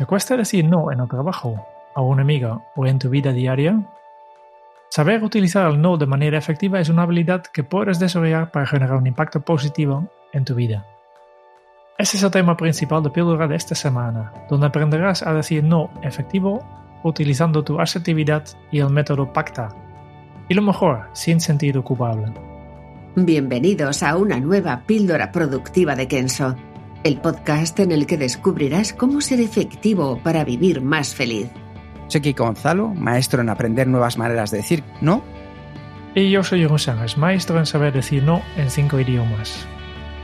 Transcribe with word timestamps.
¿Te 0.00 0.06
cuesta 0.06 0.34
decir 0.34 0.64
no 0.64 0.90
en 0.90 1.00
el 1.00 1.08
trabajo, 1.08 1.62
a 1.94 2.00
una 2.00 2.22
amiga 2.22 2.64
o 2.74 2.86
en 2.86 2.98
tu 2.98 3.10
vida 3.10 3.34
diaria? 3.34 3.84
Saber 4.88 5.22
utilizar 5.22 5.70
el 5.70 5.78
no 5.78 5.98
de 5.98 6.06
manera 6.06 6.38
efectiva 6.38 6.80
es 6.80 6.88
una 6.88 7.02
habilidad 7.02 7.42
que 7.42 7.64
puedes 7.64 7.98
desarrollar 7.98 8.50
para 8.50 8.64
generar 8.64 8.96
un 8.96 9.06
impacto 9.06 9.42
positivo 9.42 10.08
en 10.32 10.46
tu 10.46 10.54
vida. 10.54 10.86
Ese 11.98 12.16
es 12.16 12.22
el 12.22 12.30
tema 12.30 12.56
principal 12.56 13.02
de 13.02 13.10
Píldora 13.10 13.46
de 13.46 13.56
esta 13.56 13.74
semana, 13.74 14.32
donde 14.48 14.68
aprenderás 14.68 15.22
a 15.22 15.34
decir 15.34 15.62
no 15.62 15.90
efectivo 16.00 16.64
utilizando 17.04 17.62
tu 17.62 17.78
asertividad 17.78 18.44
y 18.72 18.80
el 18.80 18.88
método 18.88 19.30
PACTA. 19.30 19.68
Y 20.48 20.54
lo 20.54 20.62
mejor, 20.62 21.10
sin 21.12 21.42
sentido 21.42 21.84
culpable. 21.84 22.32
Bienvenidos 23.16 24.02
a 24.02 24.16
una 24.16 24.40
nueva 24.40 24.82
píldora 24.86 25.30
productiva 25.30 25.94
de 25.94 26.08
Kenso, 26.08 26.56
el 27.02 27.20
podcast 27.20 27.78
en 27.80 27.92
el 27.92 28.06
que 28.06 28.18
descubrirás 28.18 28.92
cómo 28.92 29.20
ser 29.20 29.40
efectivo 29.40 30.20
para 30.22 30.44
vivir 30.44 30.82
más 30.82 31.14
feliz. 31.14 31.48
Soy 32.08 32.20
Kiko 32.20 32.44
Gonzalo, 32.44 32.88
maestro 32.88 33.40
en 33.40 33.48
aprender 33.48 33.86
nuevas 33.86 34.18
maneras 34.18 34.50
de 34.50 34.58
decir 34.58 34.84
no. 35.00 35.22
Y 36.14 36.30
yo 36.30 36.42
soy 36.42 36.60
Jeroen 36.60 36.78
Sánchez, 36.78 37.16
maestro 37.16 37.58
en 37.58 37.66
saber 37.66 37.92
decir 37.92 38.22
no 38.22 38.42
en 38.56 38.70
cinco 38.70 38.98
idiomas. 38.98 39.66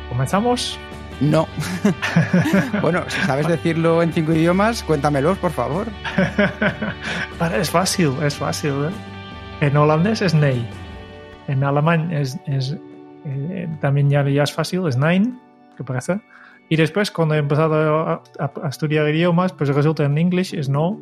¿Comenzamos? 0.09 0.79
No. 1.21 1.47
bueno, 2.83 3.05
si 3.09 3.21
sabes 3.21 3.49
decirlo 3.49 4.03
en 4.03 4.13
cinco 4.13 4.33
idiomas, 4.33 4.83
cuéntamelos, 4.83 5.39
por 5.39 5.53
favor. 5.53 5.87
es 7.59 7.71
fácil, 7.71 8.13
es 8.23 8.35
fácil. 8.35 8.73
¿eh? 8.73 8.91
En 9.61 9.77
holandés 9.77 10.21
es 10.21 10.35
nee. 10.35 10.67
En 11.49 11.65
alemán 11.65 12.13
es, 12.13 12.39
es 12.47 12.77
eh, 13.25 13.69
también 13.81 14.11
ya, 14.11 14.29
ya, 14.29 14.43
es 14.43 14.53
fácil, 14.53 14.87
es 14.89 14.97
nein, 14.97 15.41
¿qué 15.77 15.85
parece? 15.85 16.21
Y 16.69 16.77
después, 16.77 17.11
cuando 17.11 17.35
he 17.35 17.39
empezado 17.39 18.01
a, 18.01 18.23
a, 18.39 18.53
a 18.63 18.69
estudiar 18.69 19.09
idiomas, 19.09 19.53
pues 19.53 19.69
resulta 19.71 20.05
en 20.05 20.19
inglés 20.19 20.53
es 20.53 20.69
no, 20.69 21.01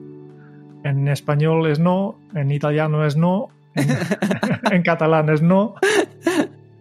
en 0.85 1.09
español 1.09 1.67
es 1.71 1.79
no, 1.79 2.19
en 2.35 2.51
italiano 2.51 3.05
es 3.07 3.17
no, 3.17 3.49
en, 3.75 3.89
en 4.71 4.83
catalán 4.83 5.31
es 5.31 5.43
no. 5.43 5.75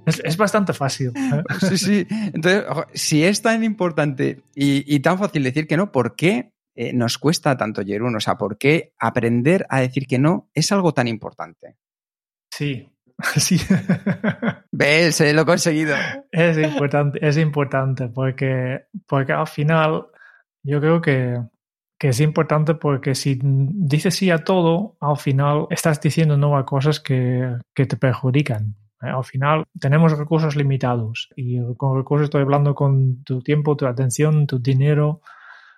Es, 0.06 0.22
es, 0.23 0.36
bastante 0.36 0.73
fácil. 0.73 1.14
¿eh? 1.16 1.44
Sí, 1.70 1.78
sí. 1.78 2.08
Entonces, 2.09 2.66
si 2.94 3.23
es 3.23 3.42
tan 3.42 3.64
importante 3.64 4.42
y, 4.53 4.94
y 4.94 5.00
tan 5.00 5.18
fácil 5.18 5.44
decir 5.44 5.66
que 5.66 5.78
no, 5.78 5.94
¿por 5.94 6.16
qué 6.16 6.52
eh, 6.75 6.92
nos 6.92 7.18
cuesta 7.18 7.56
tanto, 7.56 7.84
Jerún? 7.84 8.16
O 8.16 8.20
sea, 8.20 8.38
¿por 8.38 8.58
qué 8.58 8.94
aprender 9.00 9.66
a 9.70 9.80
decir 9.80 10.06
que 10.06 10.20
no 10.20 10.50
es 10.53 10.72
algo 10.73 10.94
tan 10.94 11.08
importante? 11.08 11.78
Sí, 12.52 12.90
sí. 13.38 13.58
¿Ves? 14.72 15.22
Eh, 15.22 15.33
lo 15.33 15.42
he 15.42 15.45
conseguido. 15.45 15.95
Es 16.31 16.58
importante, 16.58 17.25
es 17.25 17.38
importante 17.38 18.08
porque, 18.09 18.86
porque 19.08 19.33
al 19.33 19.47
final 19.47 20.08
yo 20.63 20.79
creo 20.79 21.01
que, 21.01 21.40
que 21.97 22.09
es 22.09 22.19
importante 22.19 22.75
porque 22.75 23.16
si 23.16 23.40
dices 23.41 24.16
sí 24.16 24.29
a 24.29 24.44
todo, 24.44 24.97
al 25.00 25.18
final 25.18 25.68
estás 25.69 26.01
diciendo 26.01 26.38
no 26.38 26.57
a 26.57 26.66
cosas 26.66 27.00
que, 27.00 27.57
que 27.74 27.85
te 27.85 27.97
perjudican. 27.97 28.75
Al 29.00 29.24
final 29.24 29.66
tenemos 29.80 30.18
recursos 30.18 30.56
limitados 30.56 31.30
y 31.35 31.59
con 31.75 31.97
recursos 31.97 32.25
estoy 32.25 32.41
hablando 32.41 32.74
con 32.74 33.24
tu 33.24 33.41
tiempo, 33.41 33.75
tu 33.75 33.85
atención, 33.85 34.47
tu 34.47 34.59
dinero 34.59 35.22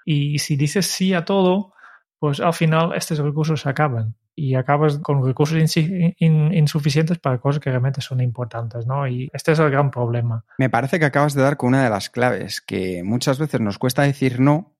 y 0.06 0.38
si 0.38 0.56
dices 0.56 0.86
sí 0.86 1.14
a 1.16 1.26
todo, 1.26 1.75
pues 2.20 2.40
al 2.40 2.54
final 2.54 2.94
estos 2.96 3.20
recursos 3.20 3.62
se 3.62 3.70
acaban 3.70 4.16
y 4.36 4.56
acabas 4.56 5.00
con 5.00 5.26
recursos 5.26 5.78
in, 5.78 6.16
in, 6.18 6.54
insuficientes 6.54 7.20
para 7.20 7.40
cosas 7.40 7.62
que 7.62 7.70
realmente 7.70 8.02
son 8.02 8.20
importantes, 8.22 8.86
¿no? 8.86 9.08
Y 9.08 9.30
este 9.34 9.54
es 9.54 9.60
el 9.60 9.70
gran 9.70 9.92
problema. 9.92 10.46
Me 10.58 10.70
parece 10.70 11.00
que 11.00 11.06
acabas 11.06 11.34
de 11.34 11.42
dar 11.42 11.58
con 11.58 11.70
una 11.70 11.84
de 11.84 11.90
las 11.90 12.10
claves, 12.10 12.62
que 12.62 13.04
muchas 13.04 13.40
veces 13.40 13.62
nos 13.62 13.78
cuesta 13.78 14.02
decir 14.04 14.40
no 14.40 14.76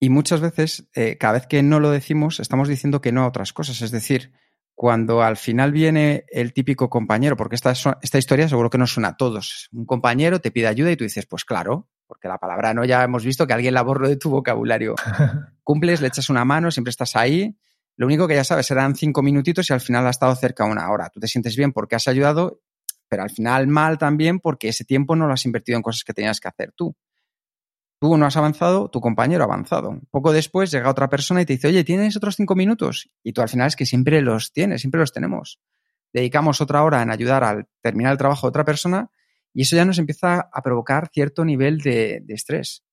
y 0.00 0.10
muchas 0.10 0.40
veces, 0.40 0.88
eh, 0.94 1.16
cada 1.18 1.34
vez 1.34 1.46
que 1.46 1.62
no 1.62 1.80
lo 1.80 1.90
decimos, 1.90 2.38
estamos 2.38 2.68
diciendo 2.68 3.00
que 3.00 3.12
no 3.12 3.22
a 3.22 3.28
otras 3.28 3.52
cosas. 3.52 3.82
Es 3.82 3.90
decir, 3.90 4.32
cuando 4.74 5.22
al 5.22 5.36
final 5.36 5.72
viene 5.72 6.24
el 6.28 6.52
típico 6.52 6.88
compañero, 6.88 7.36
porque 7.36 7.56
esta, 7.56 7.72
esta 8.00 8.18
historia 8.18 8.48
seguro 8.48 8.70
que 8.70 8.78
nos 8.78 8.92
suena 8.92 9.08
a 9.08 9.16
todos. 9.16 9.68
Un 9.72 9.86
compañero 9.86 10.40
te 10.40 10.52
pide 10.52 10.68
ayuda 10.68 10.92
y 10.92 10.96
tú 10.96 11.04
dices, 11.04 11.26
pues 11.26 11.44
claro, 11.44 11.88
porque 12.08 12.26
la 12.26 12.38
palabra 12.38 12.74
no 12.74 12.84
ya 12.84 13.04
hemos 13.04 13.24
visto 13.24 13.46
que 13.46 13.52
alguien 13.52 13.74
la 13.74 13.82
borró 13.82 14.08
de 14.08 14.16
tu 14.16 14.30
vocabulario. 14.30 14.94
Cumples, 15.62 16.00
le 16.00 16.08
echas 16.08 16.30
una 16.30 16.44
mano, 16.44 16.70
siempre 16.70 16.90
estás 16.90 17.14
ahí. 17.14 17.56
Lo 17.96 18.06
único 18.06 18.26
que 18.26 18.34
ya 18.34 18.44
sabes, 18.44 18.70
eran 18.70 18.96
cinco 18.96 19.22
minutitos 19.22 19.68
y 19.68 19.72
al 19.72 19.80
final 19.80 20.06
ha 20.06 20.10
estado 20.10 20.34
cerca 20.34 20.64
de 20.64 20.70
una 20.70 20.90
hora. 20.90 21.10
Tú 21.10 21.20
te 21.20 21.28
sientes 21.28 21.56
bien 21.56 21.72
porque 21.72 21.96
has 21.96 22.08
ayudado, 22.08 22.62
pero 23.08 23.22
al 23.22 23.30
final 23.30 23.66
mal 23.66 23.98
también 23.98 24.40
porque 24.40 24.68
ese 24.68 24.84
tiempo 24.84 25.14
no 25.14 25.26
lo 25.26 25.34
has 25.34 25.44
invertido 25.44 25.76
en 25.76 25.82
cosas 25.82 26.02
que 26.02 26.14
tenías 26.14 26.40
que 26.40 26.48
hacer 26.48 26.72
tú. 26.74 26.96
Tú 28.00 28.16
no 28.16 28.26
has 28.26 28.36
avanzado, 28.36 28.88
tu 28.88 29.00
compañero 29.00 29.42
ha 29.42 29.46
avanzado. 29.46 30.00
Poco 30.10 30.32
después 30.32 30.70
llega 30.70 30.88
otra 30.88 31.08
persona 31.08 31.42
y 31.42 31.46
te 31.46 31.54
dice, 31.54 31.68
oye, 31.68 31.84
¿tienes 31.84 32.16
otros 32.16 32.36
cinco 32.36 32.54
minutos? 32.54 33.10
Y 33.22 33.32
tú 33.32 33.42
al 33.42 33.48
final 33.48 33.66
es 33.66 33.76
que 33.76 33.84
siempre 33.84 34.22
los 34.22 34.52
tienes, 34.52 34.80
siempre 34.80 35.00
los 35.00 35.12
tenemos. 35.12 35.60
Dedicamos 36.12 36.60
otra 36.60 36.84
hora 36.84 37.02
en 37.02 37.10
ayudar 37.10 37.44
al 37.44 37.68
terminar 37.82 38.12
el 38.12 38.18
trabajo 38.18 38.46
de 38.46 38.50
otra 38.50 38.64
persona 38.64 39.10
y 39.58 39.62
eso 39.62 39.74
ya 39.74 39.84
nos 39.84 39.98
empieza 39.98 40.48
a 40.52 40.62
provocar 40.62 41.10
cierto 41.12 41.44
nivel 41.44 41.78
de, 41.78 42.22
estrés. 42.28 42.84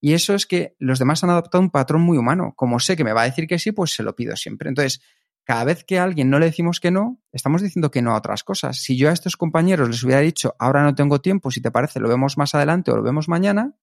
Y 0.00 0.12
eso 0.12 0.36
es 0.36 0.46
que 0.46 0.76
los 0.78 1.00
demás 1.00 1.24
han 1.24 1.30
adoptado 1.30 1.60
un 1.60 1.70
patrón 1.70 2.02
muy 2.02 2.16
humano. 2.16 2.52
Como 2.54 2.78
sé 2.78 2.96
que 2.96 3.02
me 3.02 3.12
va 3.12 3.22
a 3.22 3.24
decir 3.24 3.48
que 3.48 3.58
sí, 3.58 3.72
pues 3.72 3.92
se 3.92 4.04
lo 4.04 4.14
pido 4.14 4.36
siempre. 4.36 4.68
Entonces, 4.68 5.00
cada 5.42 5.64
vez 5.64 5.82
que 5.82 5.98
a 5.98 6.04
alguien 6.04 6.30
no 6.30 6.38
le 6.38 6.46
decimos 6.46 6.78
que 6.78 6.92
no, 6.92 7.20
estamos 7.32 7.60
diciendo 7.60 7.90
que 7.90 8.02
no 8.02 8.12
a 8.12 8.18
otras 8.18 8.44
cosas. 8.44 8.76
Si 8.76 8.96
yo 8.96 9.10
a 9.10 9.12
estos 9.12 9.36
compañeros 9.36 9.88
les 9.88 10.04
hubiera 10.04 10.20
dicho, 10.20 10.54
ahora 10.60 10.84
no 10.84 10.94
tengo 10.94 11.20
tiempo, 11.20 11.50
si 11.50 11.60
te 11.60 11.72
parece, 11.72 11.98
lo 11.98 12.08
vemos 12.08 12.38
más 12.38 12.54
adelante 12.54 12.92
o 12.92 12.96
lo 12.96 13.02
vemos 13.02 13.28
mañana, 13.28 13.74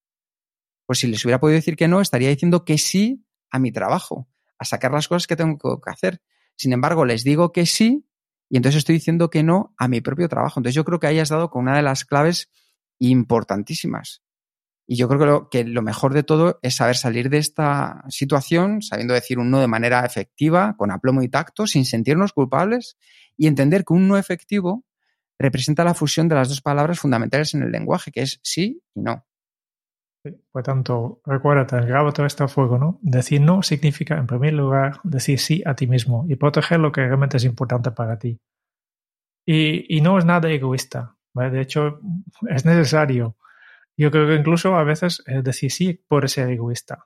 pues 0.86 1.00
si 1.00 1.08
les 1.08 1.26
hubiera 1.26 1.42
podido 1.42 1.58
decir 1.58 1.76
que 1.76 1.90
no, 1.90 2.00
estaría 2.00 2.30
diciendo 2.30 2.64
que 2.64 2.78
sí 2.78 3.28
a 3.52 3.60
mi 3.60 3.74
trabajo, 3.74 4.30
a 4.58 4.64
sacar 4.64 4.94
las 4.94 5.10
cosas 5.10 5.28
que 5.28 5.36
tengo 5.36 5.82
que 5.82 5.92
hacer. 5.92 6.22
Sin 6.56 6.72
embargo, 6.72 7.04
les 7.04 7.26
digo 7.26 7.52
que 7.52 7.66
sí 7.66 8.08
y 8.54 8.58
entonces 8.58 8.78
estoy 8.78 8.94
diciendo 8.94 9.32
que 9.32 9.42
no 9.42 9.74
a 9.80 9.88
mi 9.88 10.00
propio 10.02 10.30
trabajo. 10.30 10.60
Entonces 10.60 10.76
yo 10.76 10.86
creo 10.86 11.00
que 11.00 11.08
ahí 11.08 11.18
has 11.18 11.30
dado 11.30 11.50
con 11.50 11.64
una 11.64 11.76
de 11.76 11.82
las 11.82 12.06
claves 12.06 12.52
importantísimas. 13.00 14.22
Y 14.86 14.96
yo 14.96 15.08
creo 15.08 15.20
que 15.20 15.26
lo, 15.26 15.50
que 15.50 15.64
lo 15.64 15.82
mejor 15.82 16.14
de 16.14 16.22
todo 16.22 16.60
es 16.62 16.76
saber 16.76 16.96
salir 16.96 17.32
de 17.32 17.40
esta 17.40 18.04
situación 18.10 18.84
sabiendo 18.84 19.16
decir 19.16 19.40
un 19.40 19.50
no 19.50 19.60
de 19.60 19.66
manera 19.66 20.06
efectiva, 20.06 20.76
con 20.78 20.92
aplomo 20.92 21.24
y 21.24 21.30
tacto, 21.30 21.66
sin 21.66 21.84
sentirnos 21.84 22.32
culpables 22.32 22.96
y 23.38 23.48
entender 23.48 23.86
que 23.86 23.94
un 23.94 24.08
no 24.08 24.20
efectivo 24.20 24.86
representa 25.40 25.84
la 25.84 25.96
fusión 25.96 26.28
de 26.28 26.36
las 26.36 26.48
dos 26.48 26.62
palabras 26.62 27.00
fundamentales 27.00 27.56
en 27.56 27.64
el 27.64 27.72
lenguaje, 27.72 28.12
que 28.12 28.22
es 28.22 28.40
sí 28.44 28.84
y 28.94 29.02
no. 29.02 29.26
Por 30.52 30.64
tanto, 30.64 31.22
recuérdate, 31.26 31.82
todo 32.14 32.26
esto 32.26 32.48
fuego, 32.48 32.78
¿no? 32.78 33.00
Decir 33.02 33.42
no 33.42 33.62
significa, 33.62 34.18
en 34.18 34.28
primer 34.28 34.54
lugar, 34.54 35.00
decir 35.04 35.38
sí 35.40 35.62
a 35.66 35.76
ti 35.76 35.86
mismo 35.88 36.26
y 36.30 36.36
proteger 36.36 36.80
lo 36.80 36.92
que 36.92 37.02
realmente 37.02 37.38
es 37.38 37.44
importante 37.44 37.92
para 37.92 38.18
ti. 38.18 38.40
Y, 39.46 40.00
no 40.02 40.18
es 40.18 40.26
nada 40.26 40.50
egoísta. 40.50 41.18
De 41.34 41.60
hecho, 41.60 42.00
es 42.50 42.64
necesario. 42.66 43.36
Yo 43.98 44.12
creo 44.12 44.28
que 44.28 44.36
incluso 44.36 44.76
a 44.76 44.84
veces 44.84 45.22
decir 45.26 45.72
sí 45.72 45.94
puede 46.08 46.30
ser 46.30 46.50
egoísta. 46.50 47.06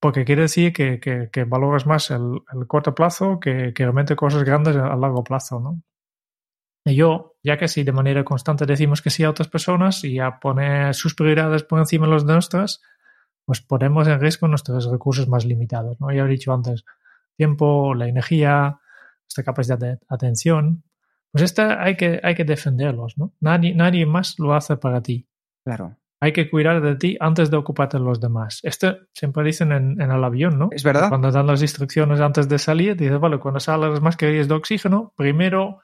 Porque 0.00 0.24
quiere 0.24 0.42
decir 0.42 0.72
que, 0.72 0.98
que, 1.00 1.44
valoras 1.44 1.86
más 1.86 2.10
el, 2.10 2.40
el, 2.52 2.66
corto 2.66 2.94
plazo 2.94 3.38
que, 3.40 3.72
que 3.74 3.82
realmente 3.84 4.16
cosas 4.16 4.44
grandes 4.44 4.76
a 4.76 4.96
largo 4.96 5.24
plazo, 5.24 5.60
¿no? 5.60 5.82
Y 6.86 6.94
yo, 6.94 7.34
ya 7.42 7.58
que 7.58 7.66
si 7.66 7.82
de 7.82 7.90
manera 7.90 8.22
constante 8.22 8.64
decimos 8.64 9.02
que 9.02 9.10
sí 9.10 9.24
a 9.24 9.30
otras 9.30 9.48
personas 9.48 10.04
y 10.04 10.20
a 10.20 10.38
poner 10.38 10.94
sus 10.94 11.16
prioridades 11.16 11.64
por 11.64 11.80
encima 11.80 12.06
de 12.06 12.12
las 12.12 12.24
nuestras, 12.24 12.80
pues 13.44 13.60
ponemos 13.60 14.06
en 14.06 14.20
riesgo 14.20 14.46
nuestros 14.46 14.88
recursos 14.88 15.26
más 15.26 15.44
limitados. 15.44 16.00
¿no? 16.00 16.12
Ya 16.12 16.22
he 16.22 16.28
dicho 16.28 16.54
antes, 16.54 16.84
tiempo, 17.36 17.92
la 17.92 18.06
energía, 18.06 18.78
nuestra 19.24 19.42
capacidad 19.42 19.78
de 19.78 19.98
atención. 20.08 20.84
Pues 21.32 21.42
esta 21.42 21.82
hay 21.82 21.96
que, 21.96 22.20
hay 22.22 22.36
que 22.36 22.44
defenderlos, 22.44 23.18
¿no? 23.18 23.34
Nadie, 23.40 23.74
nadie 23.74 24.06
más 24.06 24.38
lo 24.38 24.54
hace 24.54 24.76
para 24.76 25.02
ti. 25.02 25.28
Claro. 25.64 25.96
Hay 26.20 26.32
que 26.32 26.48
cuidar 26.48 26.80
de 26.80 26.94
ti 26.94 27.16
antes 27.18 27.50
de 27.50 27.56
ocuparte 27.56 27.98
de 27.98 28.04
los 28.04 28.20
demás. 28.20 28.60
Esto 28.62 28.96
siempre 29.12 29.42
dicen 29.42 29.72
en, 29.72 30.00
en 30.00 30.10
el 30.12 30.22
avión, 30.22 30.56
¿no? 30.56 30.68
Es 30.70 30.84
verdad. 30.84 31.08
Cuando 31.08 31.32
dan 31.32 31.48
las 31.48 31.62
instrucciones 31.62 32.20
antes 32.20 32.48
de 32.48 32.58
salir, 32.60 32.96
dices, 32.96 33.18
vale, 33.18 33.38
cuando 33.38 33.58
salen 33.58 33.90
las 33.90 34.00
mascarillas 34.00 34.46
de 34.46 34.54
oxígeno, 34.54 35.12
primero 35.16 35.80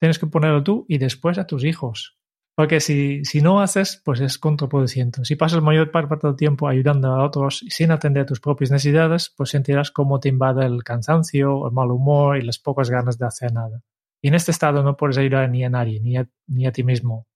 tienes 0.00 0.18
que 0.18 0.26
ponerlo 0.26 0.64
tú 0.64 0.86
y 0.88 0.98
después 0.98 1.38
a 1.38 1.46
tus 1.46 1.62
hijos. 1.64 2.16
Porque 2.56 2.80
si, 2.80 3.24
si 3.24 3.40
no 3.40 3.60
haces, 3.60 4.02
pues 4.04 4.20
es 4.20 4.38
contraproducente. 4.38 5.24
Si 5.24 5.36
pasas 5.36 5.62
mayor 5.62 5.90
parte 5.90 6.26
del 6.26 6.36
tiempo 6.36 6.68
ayudando 6.68 7.08
a 7.08 7.24
otros 7.24 7.64
sin 7.68 7.90
atender 7.90 8.26
tus 8.26 8.40
propias 8.40 8.70
necesidades, 8.70 9.32
pues 9.36 9.50
sentirás 9.50 9.90
cómo 9.90 10.20
te 10.20 10.28
invade 10.28 10.66
el 10.66 10.82
cansancio, 10.82 11.66
el 11.66 11.72
mal 11.72 11.90
humor 11.90 12.36
y 12.36 12.42
las 12.42 12.58
pocas 12.58 12.90
ganas 12.90 13.18
de 13.18 13.26
hacer 13.26 13.52
nada. 13.52 13.82
Y 14.20 14.28
en 14.28 14.34
este 14.34 14.50
estado 14.50 14.82
no 14.82 14.96
puedes 14.96 15.16
ayudar 15.16 15.48
ni 15.48 15.64
a 15.64 15.70
nadie, 15.70 16.00
ni 16.00 16.66
a, 16.66 16.72
ti 16.72 16.82
mismo. 16.82 17.26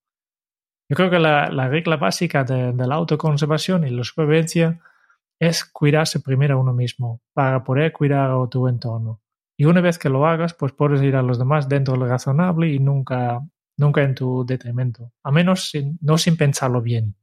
Yo 0.87 0.95
creo 0.95 1.09
que 1.09 1.17
la, 1.17 1.49
la 1.49 1.67
regla 1.67 1.97
básica 1.97 2.43
de, 2.43 2.73
de, 2.73 2.87
la 2.87 2.95
autoconservación 2.95 3.87
y 3.87 3.89
la 3.89 4.03
supervivencia 4.03 4.79
es 5.39 5.65
cuidarse 5.65 6.19
primero 6.19 6.55
a 6.55 6.61
uno 6.61 6.73
mismo 6.73 7.21
para 7.33 7.63
poder 7.63 7.91
cuidar 7.91 8.29
a 8.29 8.47
tu 8.47 8.67
entorno. 8.67 9.21
Y 9.57 9.65
una 9.65 9.81
vez 9.81 9.97
que 9.97 10.09
lo 10.09 10.25
hagas, 10.25 10.53
pues 10.53 10.73
puedes 10.73 11.01
ir 11.01 11.15
a 11.15 11.21
los 11.21 11.39
demás 11.39 11.69
dentro 11.69 11.93
de 11.93 11.99
lo 11.99 12.07
razonable 12.07 12.69
y 12.69 12.79
nunca, 12.79 13.41
nunca 13.77 14.03
en 14.03 14.15
tu 14.15 14.45
detrimento, 14.45 15.11
a 15.23 15.31
menos 15.31 15.69
sin, 15.69 15.97
no 16.01 16.17
sin 16.17 16.35
pensarlo 16.35 16.81
bien. 16.81 17.15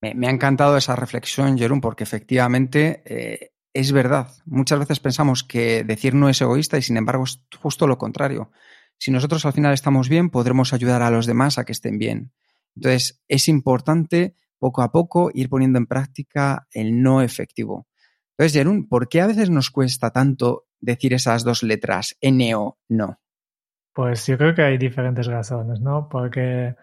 Me, 0.00 0.26
ha 0.26 0.30
encantado 0.30 0.76
esa 0.76 0.94
reflexión, 0.96 1.56
Jerón, 1.56 1.80
porque 1.80 2.04
efectivamente 2.04 3.02
eh, 3.06 3.52
es 3.72 3.90
verdad. 3.90 4.28
Muchas 4.44 4.78
veces 4.78 5.00
pensamos 5.00 5.42
que 5.42 5.82
decir 5.82 6.14
no 6.14 6.28
es 6.28 6.40
egoísta 6.40 6.78
y 6.78 6.82
sin 6.82 6.96
embargo 6.96 7.24
es 7.24 7.40
justo 7.60 7.86
lo 7.86 7.98
contrario. 7.98 8.50
Si 8.98 9.10
nosotros 9.10 9.44
al 9.44 9.52
final 9.52 9.74
estamos 9.74 10.08
bien, 10.08 10.30
podremos 10.30 10.72
ayudar 10.72 11.02
a 11.02 11.10
los 11.10 11.26
demás 11.26 11.58
a 11.58 11.64
que 11.64 11.72
estén 11.72 11.98
bien. 11.98 12.32
Entonces, 12.76 13.22
es 13.28 13.48
importante 13.48 14.36
poco 14.58 14.82
a 14.82 14.92
poco 14.92 15.30
ir 15.32 15.48
poniendo 15.48 15.78
en 15.78 15.86
práctica 15.86 16.66
el 16.72 17.02
no 17.02 17.22
efectivo. 17.22 17.88
Entonces, 18.36 18.58
Jerún, 18.58 18.88
¿por 18.88 19.08
qué 19.08 19.20
a 19.20 19.26
veces 19.26 19.48
nos 19.48 19.70
cuesta 19.70 20.10
tanto 20.10 20.66
decir 20.80 21.14
esas 21.14 21.44
dos 21.44 21.62
letras, 21.62 22.16
N 22.20 22.54
o 22.56 22.78
no? 22.88 23.20
Pues 23.92 24.26
yo 24.26 24.36
creo 24.36 24.54
que 24.54 24.62
hay 24.62 24.76
diferentes 24.76 25.26
razones, 25.26 25.80
¿no? 25.80 26.08
Porque 26.08 26.74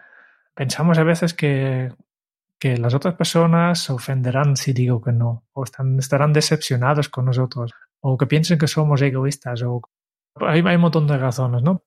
pensamos 0.54 0.96
a 0.98 1.04
veces 1.04 1.34
que, 1.34 1.92
que 2.58 2.78
las 2.78 2.94
otras 2.94 3.14
personas 3.14 3.80
se 3.80 3.92
ofenderán 3.92 4.56
si 4.56 4.72
digo 4.72 5.02
que 5.02 5.12
no, 5.12 5.44
o 5.52 5.64
están, 5.64 5.98
estarán 5.98 6.32
decepcionados 6.32 7.10
con 7.10 7.26
nosotros, 7.26 7.72
o 8.00 8.16
que 8.16 8.26
piensen 8.26 8.58
que 8.58 8.66
somos 8.66 9.02
egoístas, 9.02 9.62
o 9.62 9.82
hay, 10.36 10.62
un 10.62 10.80
montón 10.80 11.06
de 11.06 11.18
razones, 11.18 11.62
¿no? 11.62 11.84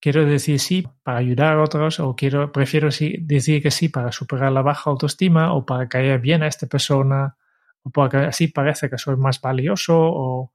Quiero 0.00 0.24
decir 0.24 0.58
sí 0.58 0.88
para 1.04 1.18
ayudar 1.18 1.56
a 1.56 1.62
otros, 1.62 2.00
o 2.00 2.16
quiero, 2.16 2.50
prefiero 2.50 2.88
decir 2.88 3.62
que 3.62 3.70
sí 3.70 3.88
para 3.88 4.10
superar 4.10 4.50
la 4.50 4.62
baja 4.62 4.90
autoestima, 4.90 5.54
o 5.54 5.64
para 5.64 5.88
caer 5.88 6.18
bien 6.20 6.42
a 6.42 6.48
esta 6.48 6.66
persona, 6.66 7.36
o 7.84 7.90
porque 7.90 8.16
así 8.18 8.48
parece 8.48 8.90
que 8.90 8.98
soy 8.98 9.16
más 9.16 9.40
valioso, 9.40 9.94
o, 9.96 10.52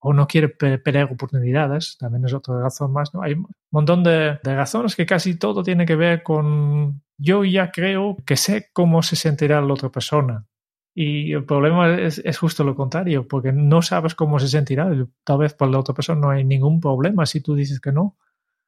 o 0.00 0.12
no 0.12 0.26
quiere 0.26 0.48
perder 0.48 1.04
oportunidades, 1.04 1.96
también 1.98 2.24
es 2.24 2.34
otra 2.34 2.60
razón 2.60 2.92
más. 2.92 3.14
¿no? 3.14 3.22
Hay 3.22 3.34
un 3.34 3.46
montón 3.70 4.02
de, 4.02 4.38
de, 4.42 4.56
razones 4.56 4.96
que 4.96 5.06
casi 5.06 5.38
todo 5.38 5.62
tiene 5.62 5.86
que 5.86 5.94
ver 5.94 6.22
con 6.22 7.02
yo 7.18 7.44
ya 7.44 7.70
creo 7.70 8.16
que 8.24 8.36
sé 8.36 8.70
cómo 8.72 9.02
se 9.02 9.14
sentirá 9.14 9.60
la 9.60 9.74
otra 9.74 9.90
persona. 9.90 10.46
Y 10.94 11.32
el 11.32 11.44
problema 11.44 12.00
es, 12.00 12.18
es 12.24 12.38
justo 12.38 12.64
lo 12.64 12.74
contrario, 12.74 13.28
porque 13.28 13.52
no 13.52 13.82
sabes 13.82 14.14
cómo 14.14 14.38
se 14.38 14.48
sentirá. 14.48 14.90
Tal 15.24 15.38
vez 15.38 15.54
para 15.54 15.70
la 15.70 15.78
otra 15.78 15.94
persona 15.94 16.20
no 16.20 16.30
hay 16.30 16.44
ningún 16.44 16.80
problema 16.80 17.26
si 17.26 17.40
tú 17.40 17.54
dices 17.54 17.80
que 17.80 17.92
no. 17.92 18.16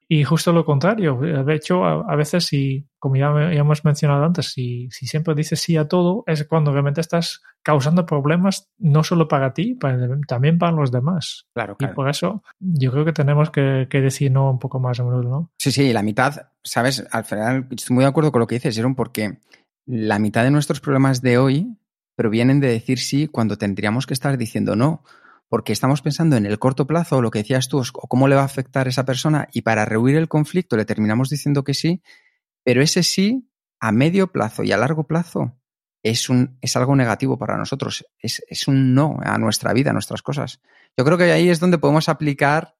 Y 0.07 0.23
justo 0.23 0.51
lo 0.51 0.65
contrario, 0.65 1.17
de 1.17 1.55
hecho, 1.55 1.85
a, 1.85 2.01
a 2.11 2.15
veces, 2.15 2.45
si, 2.45 2.87
como 2.99 3.15
ya, 3.15 3.33
ya, 3.51 3.59
hemos 3.59 3.85
mencionado 3.85 4.25
antes, 4.25 4.51
si, 4.51 4.89
si, 4.91 5.07
siempre 5.07 5.33
dices 5.33 5.59
sí 5.59 5.77
a 5.77 5.87
todo, 5.87 6.23
es 6.27 6.43
cuando 6.45 6.71
realmente 6.71 7.01
estás 7.01 7.41
causando 7.63 8.05
problemas 8.05 8.69
no 8.77 9.03
solo 9.03 9.27
para 9.27 9.53
ti, 9.53 9.75
para, 9.75 9.97
también 10.27 10.57
para 10.57 10.73
los 10.73 10.91
demás. 10.91 11.47
Claro, 11.53 11.77
claro. 11.77 11.93
Y 11.93 11.95
por 11.95 12.09
eso 12.09 12.43
yo 12.59 12.91
creo 12.91 13.05
que 13.05 13.13
tenemos 13.13 13.49
que, 13.49 13.87
que, 13.89 14.01
decir 14.01 14.31
no 14.31 14.51
un 14.51 14.59
poco 14.59 14.79
más 14.79 14.99
a 14.99 15.03
menudo, 15.03 15.29
¿no? 15.29 15.51
Sí, 15.57 15.71
sí, 15.71 15.93
la 15.93 16.03
mitad, 16.03 16.47
sabes, 16.63 17.05
al 17.11 17.23
final 17.23 17.67
estoy 17.71 17.93
muy 17.93 18.03
de 18.03 18.09
acuerdo 18.09 18.31
con 18.31 18.41
lo 18.41 18.47
que 18.47 18.55
dices, 18.55 18.75
Jerón, 18.75 18.95
porque 18.95 19.39
la 19.85 20.19
mitad 20.19 20.43
de 20.43 20.51
nuestros 20.51 20.79
problemas 20.79 21.21
de 21.21 21.37
hoy 21.37 21.77
provienen 22.15 22.59
de 22.59 22.67
decir 22.67 22.99
sí 22.99 23.27
cuando 23.27 23.57
tendríamos 23.57 24.05
que 24.05 24.13
estar 24.13 24.37
diciendo 24.37 24.75
no 24.75 25.03
porque 25.53 25.71
estamos 25.71 26.01
pensando 26.01 26.35
en 26.35 26.47
el 26.47 26.57
corto 26.57 26.87
plazo, 26.87 27.21
lo 27.21 27.29
que 27.29 27.37
decías 27.37 27.67
tú, 27.67 27.77
o 27.77 28.07
cómo 28.07 28.27
le 28.27 28.33
va 28.33 28.41
a 28.41 28.45
afectar 28.45 28.87
a 28.87 28.89
esa 28.89 29.05
persona, 29.05 29.49
y 29.51 29.61
para 29.61 29.85
rehuir 29.85 30.15
el 30.15 30.27
conflicto 30.27 30.75
le 30.77 30.83
terminamos 30.83 31.29
diciendo 31.29 31.63
que 31.63 31.75
sí, 31.75 32.01
pero 32.63 32.81
ese 32.81 33.03
sí, 33.03 33.47
a 33.79 33.91
medio 33.91 34.31
plazo 34.31 34.63
y 34.63 34.71
a 34.71 34.77
largo 34.77 35.05
plazo, 35.05 35.55
es, 36.01 36.27
un, 36.27 36.57
es 36.59 36.75
algo 36.75 36.95
negativo 36.95 37.37
para 37.37 37.55
nosotros, 37.55 38.03
es, 38.17 38.43
es 38.47 38.67
un 38.67 38.95
no 38.95 39.19
a 39.21 39.37
nuestra 39.37 39.73
vida, 39.73 39.91
a 39.91 39.93
nuestras 39.93 40.23
cosas. 40.23 40.59
Yo 40.97 41.05
creo 41.05 41.19
que 41.19 41.31
ahí 41.31 41.47
es 41.47 41.59
donde 41.59 41.77
podemos 41.77 42.09
aplicar 42.09 42.73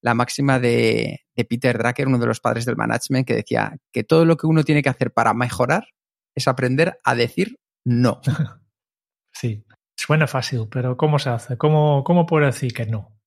la 0.00 0.14
máxima 0.14 0.58
de, 0.58 1.20
de 1.36 1.44
Peter 1.44 1.78
Drucker, 1.78 2.08
uno 2.08 2.18
de 2.18 2.26
los 2.26 2.40
padres 2.40 2.64
del 2.64 2.74
management, 2.74 3.24
que 3.24 3.36
decía 3.36 3.76
que 3.92 4.02
todo 4.02 4.24
lo 4.24 4.36
que 4.36 4.48
uno 4.48 4.64
tiene 4.64 4.82
que 4.82 4.88
hacer 4.88 5.12
para 5.12 5.32
mejorar 5.32 5.86
es 6.34 6.48
aprender 6.48 6.98
a 7.04 7.14
decir 7.14 7.60
no. 7.84 8.20
Sí, 9.32 9.65
Suena 10.06 10.28
fácil, 10.28 10.68
pero 10.70 10.96
¿cómo 10.96 11.18
se 11.18 11.30
hace? 11.30 11.58
¿Cómo, 11.58 12.04
cómo 12.04 12.26
puedo 12.26 12.46
decir 12.46 12.72
que 12.72 12.86
no? 12.86 13.18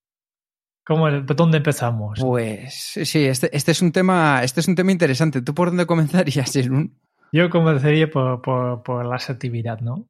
¿Cómo, 0.86 1.08
¿Por 1.26 1.36
dónde 1.36 1.58
empezamos? 1.58 2.18
Pues 2.22 2.74
sí, 3.04 3.26
este, 3.26 3.54
este, 3.54 3.72
es 3.72 3.81
un 3.81 3.92
tema, 3.92 4.42
este 4.44 4.62
es 4.62 4.68
un 4.70 4.76
tema 4.76 4.94
interesante. 4.94 5.42
¿Tú 5.42 5.54
por 5.54 5.68
dónde 5.68 5.86
comenzarías, 5.86 6.54
Jerún? 6.54 6.98
Yo 7.34 7.50
comenzaría 7.50 8.10
por, 8.10 8.42
por, 8.42 8.81
por, 8.81 9.06
la 9.06 9.18
asertividad, 9.18 9.81
¿no? 9.81 10.08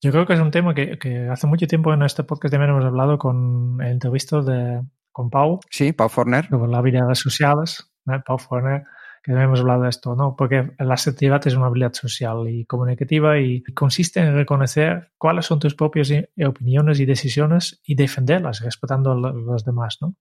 Yo 0.00 0.12
creo 0.12 0.24
que 0.24 0.34
es 0.34 0.40
un 0.40 0.52
tema 0.52 0.72
que, 0.72 1.00
que, 1.00 1.26
hace 1.28 1.48
mucho 1.48 1.66
tiempo 1.66 1.92
en 1.92 2.02
este 2.02 2.22
podcast 2.22 2.52
también 2.52 2.70
hemos 2.70 2.84
hablado 2.84 3.18
con 3.18 3.78
el 3.80 3.88
entrevisto 3.88 4.42
de 4.42 4.82
con 5.10 5.30
Pau. 5.30 5.58
Sí, 5.68 5.92
Pau 5.92 6.08
Forner. 6.08 6.48
Sobre 6.48 6.70
las 6.70 6.78
habilidades 6.78 7.18
sociales. 7.18 7.90
¿eh? 8.06 8.20
Pau 8.24 8.38
Forner 8.38 8.84
que 9.22 9.32
hemos 9.32 9.60
hablado 9.60 9.82
de 9.82 9.90
esto, 9.90 10.16
¿no? 10.16 10.34
Porque 10.36 10.72
la 10.78 10.94
asertividad 10.94 11.46
es 11.46 11.54
una 11.54 11.66
habilidad 11.66 11.92
social 11.92 12.48
y 12.48 12.64
comunicativa 12.64 13.38
y 13.38 13.62
consiste 13.74 14.20
en 14.20 14.34
reconocer 14.34 15.10
cuáles 15.18 15.46
son 15.46 15.58
tus 15.58 15.74
propias 15.74 16.10
opiniones 16.46 17.00
y 17.00 17.06
decisiones 17.06 17.80
y 17.84 17.94
defenderlas 17.94 18.60
respetando 18.60 19.12
a 19.12 19.14
los 19.14 19.64
demás, 19.64 19.98
¿no? 20.00 20.14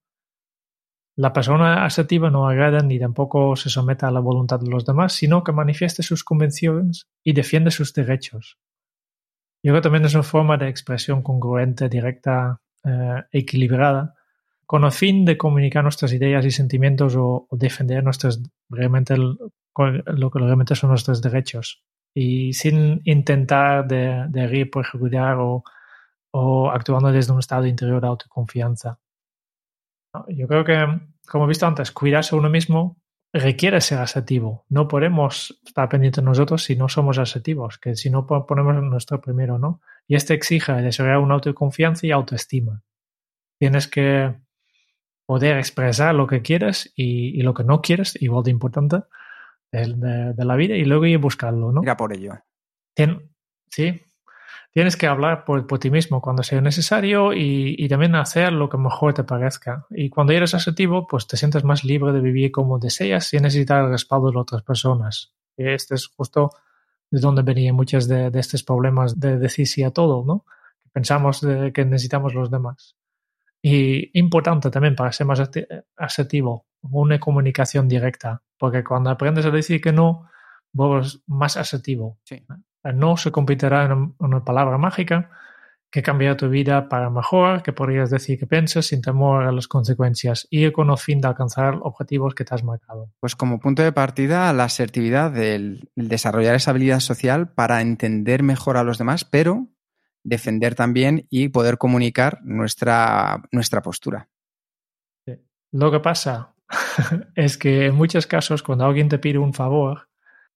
La 1.16 1.34
persona 1.34 1.84
asertiva 1.84 2.30
no 2.30 2.48
agrada 2.48 2.80
ni 2.80 2.98
tampoco 2.98 3.57
se 3.57 3.69
somete 3.69 4.06
a 4.06 4.12
la 4.12 4.22
voluntad 4.22 4.60
de 4.60 4.69
los 4.69 4.86
demás, 4.86 5.12
sino 5.12 5.44
que 5.44 5.52
manifiesta 5.52 6.02
sus 6.02 6.24
convicciones 6.24 7.10
y 7.25 7.34
defiende 7.34 7.72
sus 7.72 7.94
derechos. 7.94 8.57
Yo 9.62 9.74
creo 9.74 9.75
que 9.75 9.81
también 9.81 10.06
es 10.06 10.13
una 10.13 10.24
forma 10.24 10.56
de 10.56 10.69
expresión 10.69 11.22
congruente, 11.22 11.90
directa, 11.90 12.62
eh, 12.86 13.24
equilibrada, 13.34 14.16
con 14.69 14.83
el 14.83 14.92
fin 14.92 15.25
de 15.25 15.36
comunicar 15.36 15.81
nuestras 15.81 16.13
ideas 16.13 16.45
y 16.45 16.51
sentimientos 16.51 17.16
o, 17.16 17.48
o 17.50 17.57
defender 17.57 18.04
nuestros, 18.04 18.39
realmente 18.69 19.16
el, 19.16 19.35
lo 20.06 20.30
que 20.30 20.38
realmente 20.38 20.76
son 20.76 20.92
nuestros 20.92 21.23
derechos 21.23 21.83
y 22.14 22.54
sin 22.54 23.02
intentar 23.06 23.88
de, 23.88 24.26
de 24.30 24.42
herir, 24.42 24.69
perjudicar 24.69 25.38
o, 25.40 25.64
o 26.31 26.69
actuando 26.69 27.11
desde 27.11 27.33
un 27.33 27.40
estado 27.40 27.66
interior 27.66 27.99
de 27.99 28.09
autoconfianza. 28.09 28.99
Yo 30.28 30.47
creo 30.47 30.64
que, 30.64 30.85
como 31.28 31.45
he 31.45 31.47
visto 31.47 31.66
antes, 31.66 31.92
cuidarse 31.92 32.35
uno 32.35 32.52
mismo 32.52 33.02
requiere 33.33 33.81
ser 33.81 33.97
asertivo. 33.97 34.66
No 34.69 34.88
podemos 34.88 35.59
estar 35.66 35.90
pendientes 35.90 36.23
nosotros 36.23 36.64
si 36.64 36.76
no 36.76 36.90
somos 36.90 37.18
asertivos, 37.18 37.80
que 37.80 37.95
si 37.95 38.11
no 38.11 38.28
ponemos 38.28 38.83
nuestro 38.83 39.19
primero, 39.19 39.57
¿no? 39.57 39.81
Y 40.07 40.14
este 40.14 40.35
exige 40.35 40.73
desarrollar 40.73 41.21
una 41.21 41.33
autoconfianza 41.33 42.06
y 42.06 42.11
autoestima. 42.11 42.83
Tienes 43.59 43.88
que 43.88 44.35
poder 45.30 45.59
expresar 45.59 46.16
lo 46.16 46.26
que 46.26 46.42
quieres 46.42 46.92
y, 46.95 47.40
y, 47.40 47.44
lo 47.44 47.54
que 47.54 47.64
no 47.64 47.83
quieres, 47.83 48.19
igual 48.19 48.44
de 48.44 48.50
importante, 48.50 49.04
de, 49.71 49.94
de, 49.94 50.33
de, 50.33 50.44
la 50.44 50.56
vida, 50.56 50.76
y 50.76 50.83
luego 50.86 51.06
ir 51.06 51.18
a 51.18 51.21
buscarlo, 51.21 51.71
¿no? 51.71 51.81
Mira 51.81 51.95
por 51.95 52.12
ello. 52.14 52.33
Tien, 52.95 53.30
sí, 53.69 54.02
tienes 54.71 54.98
que 54.98 55.06
hablar 55.06 55.45
por, 55.45 55.68
por, 55.68 55.78
ti 55.78 55.92
mismo 55.92 56.19
cuando 56.19 56.42
sea 56.42 56.62
necesario 56.62 57.31
y, 57.31 57.76
y, 57.78 57.88
también 57.88 58.16
hacer 58.16 58.52
lo 58.54 58.69
que 58.69 58.80
mejor 58.80 59.14
te 59.14 59.24
parezca. 59.24 59.86
Y 59.92 60.09
cuando 60.09 60.33
eres 60.33 60.56
asertivo, 60.56 61.06
pues 61.06 61.28
te 61.28 61.38
sientes 61.38 61.64
más 61.64 61.83
libre 61.83 62.12
de 62.12 62.21
vivir 62.21 62.52
como 62.52 62.80
deseas 62.80 63.26
sin 63.26 63.44
necesitar 63.44 63.83
el 63.83 63.92
respaldo 63.92 64.31
de 64.31 64.40
otras 64.40 64.64
personas. 64.64 65.31
Y 65.56 65.68
este 65.69 65.94
es 65.94 66.07
justo 66.07 66.50
de 67.12 67.19
donde 67.19 67.44
venían 67.44 67.76
muchos 67.76 68.07
de, 68.07 68.31
de 68.31 68.40
estos 68.40 68.64
problemas 68.64 69.19
de 69.19 69.38
decir 69.38 69.68
sí 69.68 69.83
a 69.83 69.92
todo, 69.92 70.26
¿no? 70.26 70.44
Pensamos 70.92 71.42
de 71.42 71.71
que 71.71 71.86
necesitamos 71.86 72.33
los 72.33 72.50
demás. 72.50 72.95
Y 73.61 74.18
importante 74.18 74.69
también 74.69 74.95
para 74.95 75.11
ser 75.11 75.28
más 75.28 75.42
asertivo, 75.97 76.66
una 76.81 77.19
comunicación 77.19 77.87
directa, 77.87 78.42
porque 78.57 78.83
cuando 78.83 79.09
aprendes 79.09 79.45
a 79.45 79.51
decir 79.51 79.81
que 79.81 79.92
no, 79.92 80.30
vuelves 80.71 81.21
más 81.28 81.57
asertivo. 81.57 82.18
Sí. 82.23 82.45
No 82.94 83.18
se 83.18 83.31
convertirá 83.31 83.85
en 83.85 84.16
una 84.19 84.44
palabra 84.44 84.78
mágica 84.78 85.30
que 85.92 86.04
cambiará 86.04 86.37
tu 86.37 86.49
vida 86.49 86.87
para 86.87 87.09
mejor, 87.09 87.63
que 87.63 87.73
podrías 87.73 88.11
decir 88.11 88.37
que 88.37 88.45
piensas 88.45 88.85
sin 88.85 89.01
temor 89.01 89.45
a 89.45 89.51
las 89.51 89.68
consecuencias 89.68 90.47
y 90.51 90.71
con 90.71 90.92
el 90.92 90.97
fin 90.97 91.19
de 91.19 91.28
alcanzar 91.28 91.80
objetivos 91.81 92.35
que 92.35 92.45
te 92.45 92.54
has 92.54 92.63
marcado. 92.63 93.09
Pues 93.19 93.35
como 93.35 93.59
punto 93.59 93.81
de 93.81 93.92
partida, 93.92 94.54
la 94.54 94.66
asertividad, 94.66 95.35
el, 95.37 95.89
el 95.95 96.07
desarrollar 96.07 96.54
esa 96.56 96.71
habilidad 96.71 96.99
social 96.99 97.49
para 97.49 97.81
entender 97.81 98.44
mejor 98.44 98.78
a 98.78 98.83
los 98.83 98.99
demás, 98.99 99.25
pero 99.25 99.68
defender 100.23 100.76
también 100.76 101.28
y 101.30 101.49
poder 101.49 101.78
comunicar 101.78 102.40
nuestra, 102.44 103.42
nuestra 103.52 103.81
postura. 103.81 104.30
Lo 105.71 105.92
que 105.92 105.99
pasa, 105.99 106.56
es 107.35 107.57
que 107.57 107.88
en 107.88 107.95
muchos 107.95 108.28
casos 108.28 108.64
cuando 108.64 108.85
alguien 108.85 109.09
te 109.09 109.19
pide 109.19 109.38
un 109.38 109.54
favor, 109.54 110.09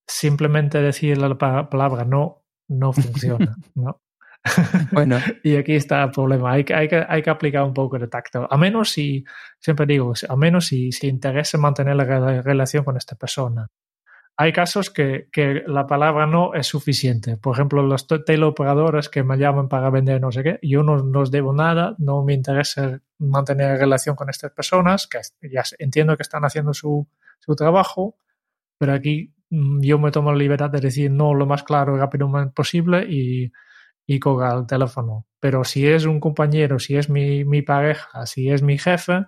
simplemente 0.07 0.81
decir 0.81 1.17
la 1.17 1.37
palabra 1.37 2.03
no 2.03 2.43
no 2.67 2.93
funciona, 2.93 3.55
¿no? 3.75 3.99
Bueno. 4.91 5.19
y 5.41 5.55
aquí 5.55 5.73
está 5.73 6.03
el 6.03 6.11
problema. 6.11 6.51
Hay 6.51 6.65
que, 6.65 6.73
hay, 6.73 6.89
que, 6.89 7.05
hay 7.07 7.21
que 7.21 7.29
aplicar 7.29 7.63
un 7.63 7.73
poco 7.73 7.97
de 7.97 8.09
tacto. 8.09 8.45
A 8.51 8.57
menos 8.57 8.89
si, 8.89 9.23
siempre 9.57 9.85
digo, 9.85 10.13
a 10.27 10.35
menos 10.35 10.65
si, 10.65 10.91
si 10.91 11.07
interesa 11.07 11.57
mantener 11.57 11.95
la 11.95 12.41
relación 12.41 12.83
con 12.83 12.97
esta 12.97 13.15
persona. 13.15 13.69
Hay 14.35 14.51
casos 14.51 14.89
que, 14.89 15.27
que, 15.31 15.63
la 15.67 15.85
palabra 15.85 16.25
no 16.25 16.55
es 16.55 16.65
suficiente. 16.65 17.37
Por 17.37 17.55
ejemplo, 17.55 17.83
los 17.83 18.07
teleoperadores 18.07 19.09
que 19.09 19.23
me 19.23 19.37
llaman 19.37 19.69
para 19.69 19.91
vender 19.91 20.19
no 20.19 20.31
sé 20.31 20.43
qué, 20.43 20.59
yo 20.63 20.81
no, 20.81 20.97
no 21.03 21.19
os 21.19 21.29
debo 21.29 21.53
nada, 21.53 21.95
no 21.99 22.23
me 22.23 22.33
interesa 22.33 22.99
mantener 23.19 23.77
relación 23.77 24.15
con 24.15 24.29
estas 24.29 24.51
personas, 24.51 25.07
que 25.07 25.19
ya 25.49 25.63
entiendo 25.77 26.17
que 26.17 26.23
están 26.23 26.45
haciendo 26.45 26.73
su, 26.73 27.07
su 27.39 27.55
trabajo, 27.55 28.17
pero 28.79 28.93
aquí 28.93 29.33
mm, 29.51 29.81
yo 29.81 29.99
me 29.99 30.11
tomo 30.11 30.31
la 30.31 30.37
libertad 30.37 30.71
de 30.71 30.81
decir 30.81 31.11
no 31.11 31.35
lo 31.35 31.45
más 31.45 31.61
claro 31.63 31.95
y 31.95 31.99
rápido 31.99 32.29
posible 32.55 33.05
y, 33.07 33.51
y 34.05 34.19
colgar 34.19 34.57
el 34.57 34.65
teléfono. 34.65 35.27
Pero 35.39 35.63
si 35.63 35.87
es 35.87 36.05
un 36.05 36.19
compañero, 36.19 36.79
si 36.79 36.95
es 36.97 37.09
mi, 37.09 37.45
mi 37.45 37.61
pareja, 37.61 38.25
si 38.25 38.49
es 38.49 38.63
mi 38.63 38.77
jefe, 38.77 39.25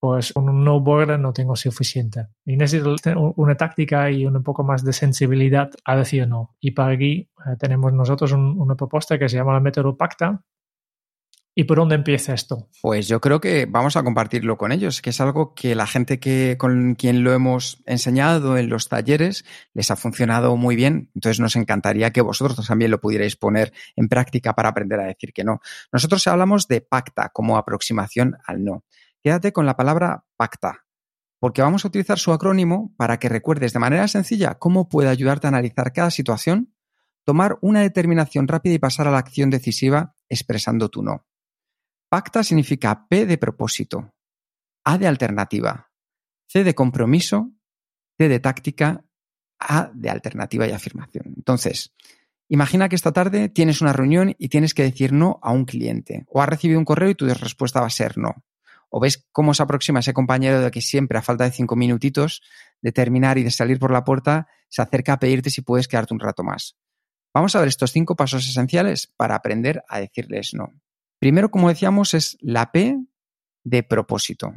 pues 0.00 0.32
un 0.36 0.64
no 0.64 0.80
border 0.80 1.18
no 1.18 1.32
tengo 1.32 1.56
suficiente. 1.56 2.28
Y 2.44 2.56
necesito 2.56 2.94
una 3.36 3.56
táctica 3.56 4.10
y 4.10 4.26
un 4.26 4.42
poco 4.42 4.62
más 4.64 4.84
de 4.84 4.92
sensibilidad 4.92 5.70
a 5.84 5.96
decir 5.96 6.28
no. 6.28 6.56
Y 6.60 6.70
para 6.72 6.92
aquí 6.92 7.28
eh, 7.46 7.56
tenemos 7.58 7.92
nosotros 7.92 8.32
una 8.32 8.74
propuesta 8.74 9.18
que 9.18 9.28
se 9.28 9.36
llama 9.36 9.56
el 9.56 9.62
método 9.62 9.96
Pacta, 9.96 10.42
¿Y 11.58 11.64
por 11.64 11.78
dónde 11.78 11.96
empieza 11.96 12.34
esto? 12.34 12.68
Pues 12.80 13.08
yo 13.08 13.20
creo 13.20 13.40
que 13.40 13.66
vamos 13.66 13.96
a 13.96 14.04
compartirlo 14.04 14.56
con 14.56 14.70
ellos, 14.70 15.02
que 15.02 15.10
es 15.10 15.20
algo 15.20 15.56
que 15.56 15.74
la 15.74 15.88
gente 15.88 16.20
que, 16.20 16.54
con 16.56 16.94
quien 16.94 17.24
lo 17.24 17.32
hemos 17.32 17.82
enseñado 17.84 18.56
en 18.56 18.68
los 18.68 18.88
talleres 18.88 19.44
les 19.74 19.90
ha 19.90 19.96
funcionado 19.96 20.56
muy 20.56 20.76
bien. 20.76 21.10
Entonces 21.16 21.40
nos 21.40 21.56
encantaría 21.56 22.12
que 22.12 22.20
vosotros 22.20 22.64
también 22.64 22.92
lo 22.92 23.00
pudierais 23.00 23.34
poner 23.34 23.72
en 23.96 24.06
práctica 24.06 24.54
para 24.54 24.68
aprender 24.68 25.00
a 25.00 25.06
decir 25.06 25.32
que 25.32 25.42
no. 25.42 25.60
Nosotros 25.92 26.24
hablamos 26.28 26.68
de 26.68 26.80
pacta 26.80 27.30
como 27.30 27.58
aproximación 27.58 28.36
al 28.46 28.62
no. 28.62 28.84
Quédate 29.22 29.52
con 29.52 29.66
la 29.66 29.76
palabra 29.76 30.24
pacta, 30.36 30.86
porque 31.40 31.62
vamos 31.62 31.84
a 31.84 31.88
utilizar 31.88 32.18
su 32.18 32.32
acrónimo 32.32 32.94
para 32.96 33.18
que 33.18 33.28
recuerdes 33.28 33.72
de 33.72 33.78
manera 33.78 34.08
sencilla 34.08 34.58
cómo 34.58 34.88
puede 34.88 35.08
ayudarte 35.08 35.46
a 35.46 35.48
analizar 35.48 35.92
cada 35.92 36.10
situación, 36.10 36.74
tomar 37.24 37.58
una 37.60 37.80
determinación 37.80 38.48
rápida 38.48 38.74
y 38.74 38.78
pasar 38.78 39.08
a 39.08 39.10
la 39.10 39.18
acción 39.18 39.50
decisiva 39.50 40.14
expresando 40.28 40.88
tu 40.88 41.02
no. 41.02 41.26
Pacta 42.08 42.42
significa 42.42 43.06
P 43.08 43.26
de 43.26 43.38
propósito, 43.38 44.14
A 44.84 44.98
de 44.98 45.06
alternativa, 45.06 45.90
C 46.46 46.64
de 46.64 46.74
compromiso, 46.74 47.52
T 48.16 48.28
de 48.28 48.40
táctica, 48.40 49.04
A 49.58 49.90
de 49.94 50.08
alternativa 50.08 50.66
y 50.66 50.70
afirmación. 50.70 51.34
Entonces, 51.36 51.94
imagina 52.48 52.88
que 52.88 52.96
esta 52.96 53.12
tarde 53.12 53.48
tienes 53.48 53.82
una 53.82 53.92
reunión 53.92 54.34
y 54.38 54.48
tienes 54.48 54.72
que 54.72 54.84
decir 54.84 55.12
no 55.12 55.38
a 55.42 55.52
un 55.52 55.66
cliente, 55.66 56.24
o 56.28 56.40
has 56.40 56.48
recibido 56.48 56.78
un 56.78 56.86
correo 56.86 57.10
y 57.10 57.14
tu 57.14 57.26
respuesta 57.26 57.80
va 57.80 57.88
a 57.88 57.90
ser 57.90 58.16
no. 58.16 58.44
O 58.90 59.00
ves 59.00 59.26
cómo 59.32 59.54
se 59.54 59.62
aproxima 59.62 60.00
ese 60.00 60.14
compañero 60.14 60.60
de 60.60 60.70
que 60.70 60.80
siempre, 60.80 61.18
a 61.18 61.22
falta 61.22 61.44
de 61.44 61.50
cinco 61.50 61.76
minutitos 61.76 62.42
de 62.80 62.92
terminar 62.92 63.38
y 63.38 63.44
de 63.44 63.50
salir 63.50 63.78
por 63.78 63.92
la 63.92 64.04
puerta, 64.04 64.48
se 64.68 64.82
acerca 64.82 65.14
a 65.14 65.18
pedirte 65.18 65.50
si 65.50 65.62
puedes 65.62 65.88
quedarte 65.88 66.14
un 66.14 66.20
rato 66.20 66.42
más. 66.42 66.76
Vamos 67.34 67.54
a 67.54 67.60
ver 67.60 67.68
estos 67.68 67.92
cinco 67.92 68.16
pasos 68.16 68.48
esenciales 68.48 69.06
para 69.06 69.34
aprender 69.34 69.82
a 69.88 70.00
decirles 70.00 70.54
no. 70.54 70.72
Primero, 71.18 71.50
como 71.50 71.68
decíamos, 71.68 72.14
es 72.14 72.38
la 72.40 72.72
P 72.72 72.98
de 73.64 73.82
propósito. 73.82 74.52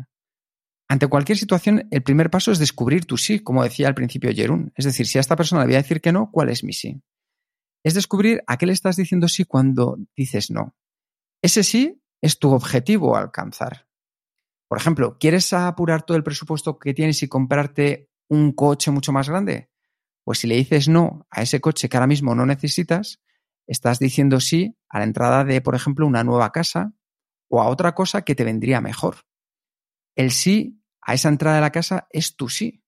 Ante 0.88 1.08
cualquier 1.08 1.38
situación, 1.38 1.88
el 1.92 2.04
primer 2.04 2.30
paso 2.30 2.52
es 2.52 2.60
descubrir 2.60 3.06
tu 3.06 3.18
sí, 3.18 3.40
como 3.40 3.64
decía 3.64 3.88
al 3.88 3.96
principio 3.96 4.34
Jerún. 4.34 4.74
Es 4.76 4.86
decir, 4.86 5.08
si 5.08 5.18
a 5.18 5.22
esta 5.22 5.36
persona 5.36 5.62
le 5.62 5.68
voy 5.68 5.76
a 5.76 5.82
decir 5.82 6.02
que 6.02 6.12
no, 6.12 6.30
¿cuál 6.32 6.50
es 6.50 6.64
mi 6.64 6.74
sí? 6.74 7.02
Es 7.84 7.94
descubrir 7.94 8.44
a 8.46 8.58
qué 8.58 8.66
le 8.66 8.74
estás 8.74 8.96
diciendo 8.96 9.28
sí 9.28 9.46
cuando 9.46 9.98
dices 10.16 10.52
no. 10.52 10.76
Ese 11.42 11.64
sí 11.64 12.04
es 12.22 12.40
tu 12.40 12.52
objetivo 12.52 13.16
a 13.16 13.22
alcanzar. 13.22 13.88
Por 14.72 14.78
ejemplo, 14.78 15.18
¿quieres 15.20 15.52
apurar 15.52 16.04
todo 16.04 16.16
el 16.16 16.24
presupuesto 16.24 16.80
que 16.80 16.94
tienes 16.94 17.22
y 17.24 17.28
comprarte 17.28 18.10
un 18.30 18.54
coche 18.54 18.90
mucho 18.90 19.12
más 19.12 19.28
grande? 19.28 19.70
Pues 20.24 20.40
si 20.40 20.48
le 20.48 20.56
dices 20.56 20.88
no 20.88 21.28
a 21.30 21.42
ese 21.42 21.60
coche 21.60 21.90
que 21.90 21.98
ahora 21.98 22.08
mismo 22.08 22.36
no 22.36 22.46
necesitas, 22.46 23.20
estás 23.68 24.00
diciendo 24.00 24.40
sí 24.40 24.78
a 24.88 25.00
la 25.00 25.04
entrada 25.04 25.44
de, 25.44 25.60
por 25.60 25.76
ejemplo, 25.76 26.08
una 26.08 26.24
nueva 26.24 26.54
casa 26.54 26.94
o 27.50 27.62
a 27.62 27.68
otra 27.68 27.94
cosa 27.94 28.22
que 28.22 28.34
te 28.34 28.46
vendría 28.46 28.80
mejor. 28.80 29.26
El 30.16 30.32
sí 30.32 30.82
a 31.02 31.16
esa 31.16 31.28
entrada 31.28 31.58
de 31.58 31.64
la 31.64 31.74
casa 31.74 32.08
es 32.10 32.38
tu 32.38 32.48
sí. 32.48 32.82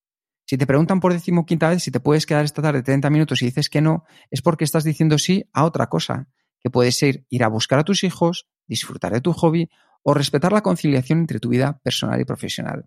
Si 0.46 0.58
te 0.58 0.66
preguntan 0.66 1.02
por 1.02 1.12
decimoquinta 1.12 1.68
vez 1.68 1.84
si 1.84 1.92
te 1.92 2.00
puedes 2.00 2.26
quedar 2.26 2.46
esta 2.46 2.62
tarde 2.62 2.82
30 2.82 3.10
minutos 3.10 3.42
y 3.42 3.48
dices 3.48 3.70
que 3.70 3.82
no, 3.82 4.06
es 4.32 4.42
porque 4.42 4.64
estás 4.64 4.86
diciendo 4.86 5.18
sí 5.18 5.50
a 5.52 5.66
otra 5.66 5.88
cosa, 5.88 6.30
que 6.62 6.70
puede 6.70 6.94
ser 6.94 7.26
ir 7.28 7.44
a 7.44 7.50
buscar 7.50 7.80
a 7.80 7.84
tus 7.84 8.06
hijos, 8.06 8.48
disfrutar 8.68 9.12
de 9.12 9.20
tu 9.20 9.34
hobby 9.34 9.70
o 10.04 10.14
respetar 10.14 10.52
la 10.52 10.62
conciliación 10.62 11.20
entre 11.20 11.40
tu 11.40 11.50
vida 11.50 11.80
personal 11.84 12.20
y 12.22 12.26
profesional. 12.26 12.86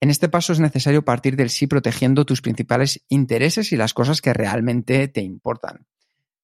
En 0.00 0.10
este 0.10 0.28
paso 0.28 0.52
es 0.52 0.58
necesario 0.58 1.04
partir 1.04 1.36
del 1.36 1.50
sí 1.50 1.66
protegiendo 1.68 2.24
tus 2.24 2.42
principales 2.42 3.04
intereses 3.08 3.70
y 3.72 3.76
las 3.76 3.94
cosas 3.94 4.20
que 4.20 4.32
realmente 4.32 5.06
te 5.06 5.20
importan. 5.20 5.86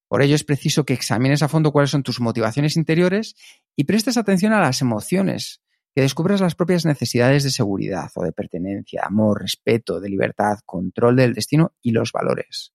Por 0.07 0.23
ello 0.23 0.35
es 0.35 0.45
preciso 0.45 0.87
que 0.87 0.95
examines 0.95 1.43
a 1.43 1.49
fondo 1.49 1.73
cuáles 1.73 1.91
son 1.91 2.03
tus 2.03 2.21
motivaciones 2.21 2.77
interiores 2.77 3.35
y 3.75 3.85
prestes 3.85 4.17
atención 4.17 4.53
a 4.53 4.61
las 4.61 4.81
emociones, 4.81 5.61
que 5.95 6.03
descubras 6.03 6.41
las 6.41 6.55
propias 6.55 6.85
necesidades 6.85 7.43
de 7.43 7.51
seguridad 7.51 8.11
o 8.15 8.23
de 8.23 8.33
pertenencia, 8.33 9.03
amor, 9.05 9.43
respeto, 9.43 9.99
de 9.99 10.09
libertad, 10.09 10.61
control 10.65 11.17
del 11.17 11.35
destino 11.35 11.75
y 11.83 11.91
los 11.91 12.13
valores. 12.13 12.73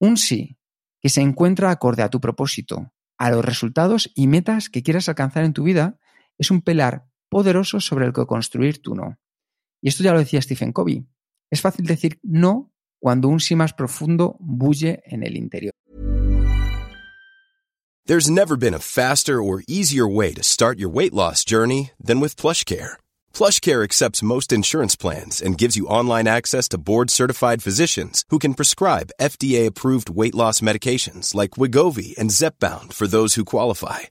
Un 0.00 0.16
sí 0.16 0.58
que 1.00 1.08
se 1.08 1.20
encuentra 1.20 1.70
acorde 1.70 2.02
a 2.02 2.10
tu 2.10 2.20
propósito, 2.20 2.92
a 3.18 3.30
los 3.30 3.44
resultados 3.44 4.10
y 4.14 4.26
metas 4.26 4.68
que 4.68 4.82
quieras 4.82 5.08
alcanzar 5.08 5.44
en 5.44 5.52
tu 5.52 5.62
vida, 5.62 5.98
es 6.42 6.50
un 6.50 6.60
pilar 6.60 7.06
poderoso 7.30 7.80
sobre 7.80 8.04
el 8.04 8.12
que 8.12 8.26
construir 8.26 8.82
tu 8.82 8.94
no. 8.94 9.16
Y 9.80 9.88
esto 9.88 10.02
ya 10.02 10.12
lo 10.12 10.18
decía 10.18 10.42
Stephen 10.42 10.72
Covey. 10.72 11.06
Es 11.50 11.60
fácil 11.60 11.86
decir 11.86 12.18
no 12.22 12.72
cuando 13.00 13.28
un 13.28 13.38
sí 13.38 13.54
más 13.54 13.72
profundo 13.72 14.36
bulle 14.40 15.02
en 15.06 15.22
el 15.22 15.36
interior. 15.36 15.72
There's 18.06 18.28
never 18.28 18.56
been 18.56 18.74
a 18.74 18.80
faster 18.80 19.40
or 19.40 19.62
easier 19.68 20.08
way 20.08 20.34
to 20.34 20.42
start 20.42 20.78
your 20.78 20.90
weight 20.90 21.14
loss 21.14 21.44
journey 21.44 21.92
than 22.04 22.20
with 22.20 22.34
PlushCare. 22.34 22.96
PlushCare 23.32 23.84
accepts 23.84 24.24
most 24.24 24.52
insurance 24.52 24.96
plans 24.96 25.40
and 25.40 25.56
gives 25.56 25.76
you 25.76 25.86
online 25.86 26.26
access 26.26 26.68
to 26.70 26.78
board-certified 26.78 27.62
physicians 27.62 28.24
who 28.30 28.40
can 28.40 28.54
prescribe 28.54 29.12
FDA-approved 29.20 30.10
weight 30.10 30.34
loss 30.34 30.60
medications 30.60 31.36
like 31.36 31.56
Wigovi 31.56 32.18
and 32.18 32.30
Zepbound 32.30 32.92
for 32.92 33.06
those 33.06 33.36
who 33.36 33.44
qualify. 33.44 34.10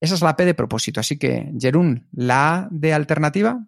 Esa 0.00 0.14
es 0.14 0.22
la 0.22 0.36
P 0.36 0.44
de 0.44 0.54
propósito. 0.54 1.00
Así 1.00 1.18
que, 1.18 1.52
Jerún, 1.58 2.08
¿la 2.12 2.54
A 2.54 2.68
de 2.70 2.94
alternativa? 2.94 3.66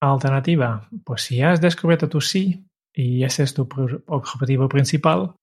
Alternativa. 0.00 0.88
Pues 1.04 1.22
si 1.22 1.42
has 1.42 1.60
descubierto 1.60 2.08
tu 2.08 2.20
sí 2.20 2.66
y 2.92 3.24
ese 3.24 3.42
es 3.42 3.54
tu 3.54 3.68
objetivo 4.06 4.68
principal, 4.68 5.34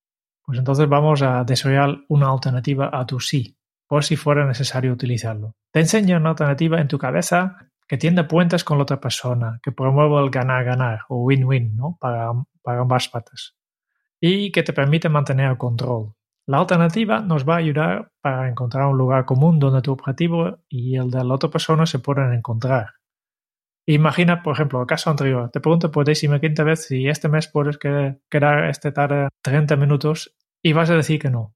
pues 0.43 0.59
entonces 0.59 0.87
vamos 0.87 1.21
a 1.21 1.43
desarrollar 1.43 1.99
una 2.07 2.29
alternativa 2.29 2.89
a 2.91 3.05
tu 3.05 3.19
sí, 3.19 3.57
por 3.87 4.03
si 4.03 4.15
fuera 4.15 4.45
necesario 4.45 4.93
utilizarlo. 4.93 5.55
Te 5.71 5.81
enseño 5.81 6.17
una 6.17 6.29
alternativa 6.29 6.79
en 6.79 6.87
tu 6.87 6.97
cabeza 6.97 7.69
que 7.87 7.97
tiende 7.97 8.23
puentes 8.23 8.63
con 8.63 8.77
la 8.77 8.83
otra 8.83 8.99
persona, 8.99 9.59
que 9.61 9.71
promueve 9.71 10.23
el 10.23 10.29
ganar-ganar 10.29 11.01
o 11.09 11.23
win-win 11.23 11.75
¿no? 11.75 11.97
para, 11.99 12.31
para 12.61 12.81
ambas 12.81 13.07
partes 13.09 13.57
y 14.19 14.51
que 14.51 14.63
te 14.63 14.73
permite 14.73 15.09
mantener 15.09 15.51
el 15.51 15.57
control. 15.57 16.13
La 16.47 16.59
alternativa 16.59 17.19
nos 17.19 17.47
va 17.47 17.55
a 17.55 17.57
ayudar 17.57 18.11
para 18.21 18.47
encontrar 18.47 18.87
un 18.87 18.97
lugar 18.97 19.25
común 19.25 19.59
donde 19.59 19.81
tu 19.81 19.91
objetivo 19.91 20.59
y 20.69 20.95
el 20.95 21.11
de 21.11 21.23
la 21.23 21.33
otra 21.33 21.49
persona 21.49 21.85
se 21.85 21.99
puedan 21.99 22.33
encontrar. 22.33 22.93
Imagina, 23.85 24.43
por 24.43 24.53
ejemplo, 24.53 24.79
el 24.79 24.87
caso 24.87 25.09
anterior. 25.09 25.49
Te 25.51 25.59
pregunto 25.59 25.91
por 25.91 26.05
décima 26.05 26.39
quinta 26.39 26.63
vez 26.63 26.87
si 26.87 27.07
este 27.07 27.27
mes 27.27 27.49
puedes 27.49 27.77
quedar 27.77 28.69
este 28.69 28.93
tarde 28.93 29.27
30 29.41 29.75
minutos 29.75 30.35
y 30.63 30.71
vas 30.71 30.89
a 30.89 30.95
decir 30.95 31.19
que 31.19 31.29
no. 31.29 31.53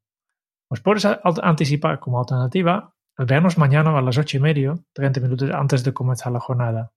Pues 0.67 0.81
puedes 0.81 1.05
anticipar 1.05 1.99
como 1.99 2.19
alternativa 2.19 2.93
el 3.17 3.25
vernos 3.25 3.57
mañana 3.57 3.97
a 3.97 4.01
las 4.01 4.17
ocho 4.17 4.37
y 4.37 4.39
medio, 4.41 4.85
30 4.93 5.19
minutos 5.21 5.51
antes 5.51 5.83
de 5.83 5.93
comenzar 5.93 6.33
la 6.33 6.39
jornada. 6.39 6.91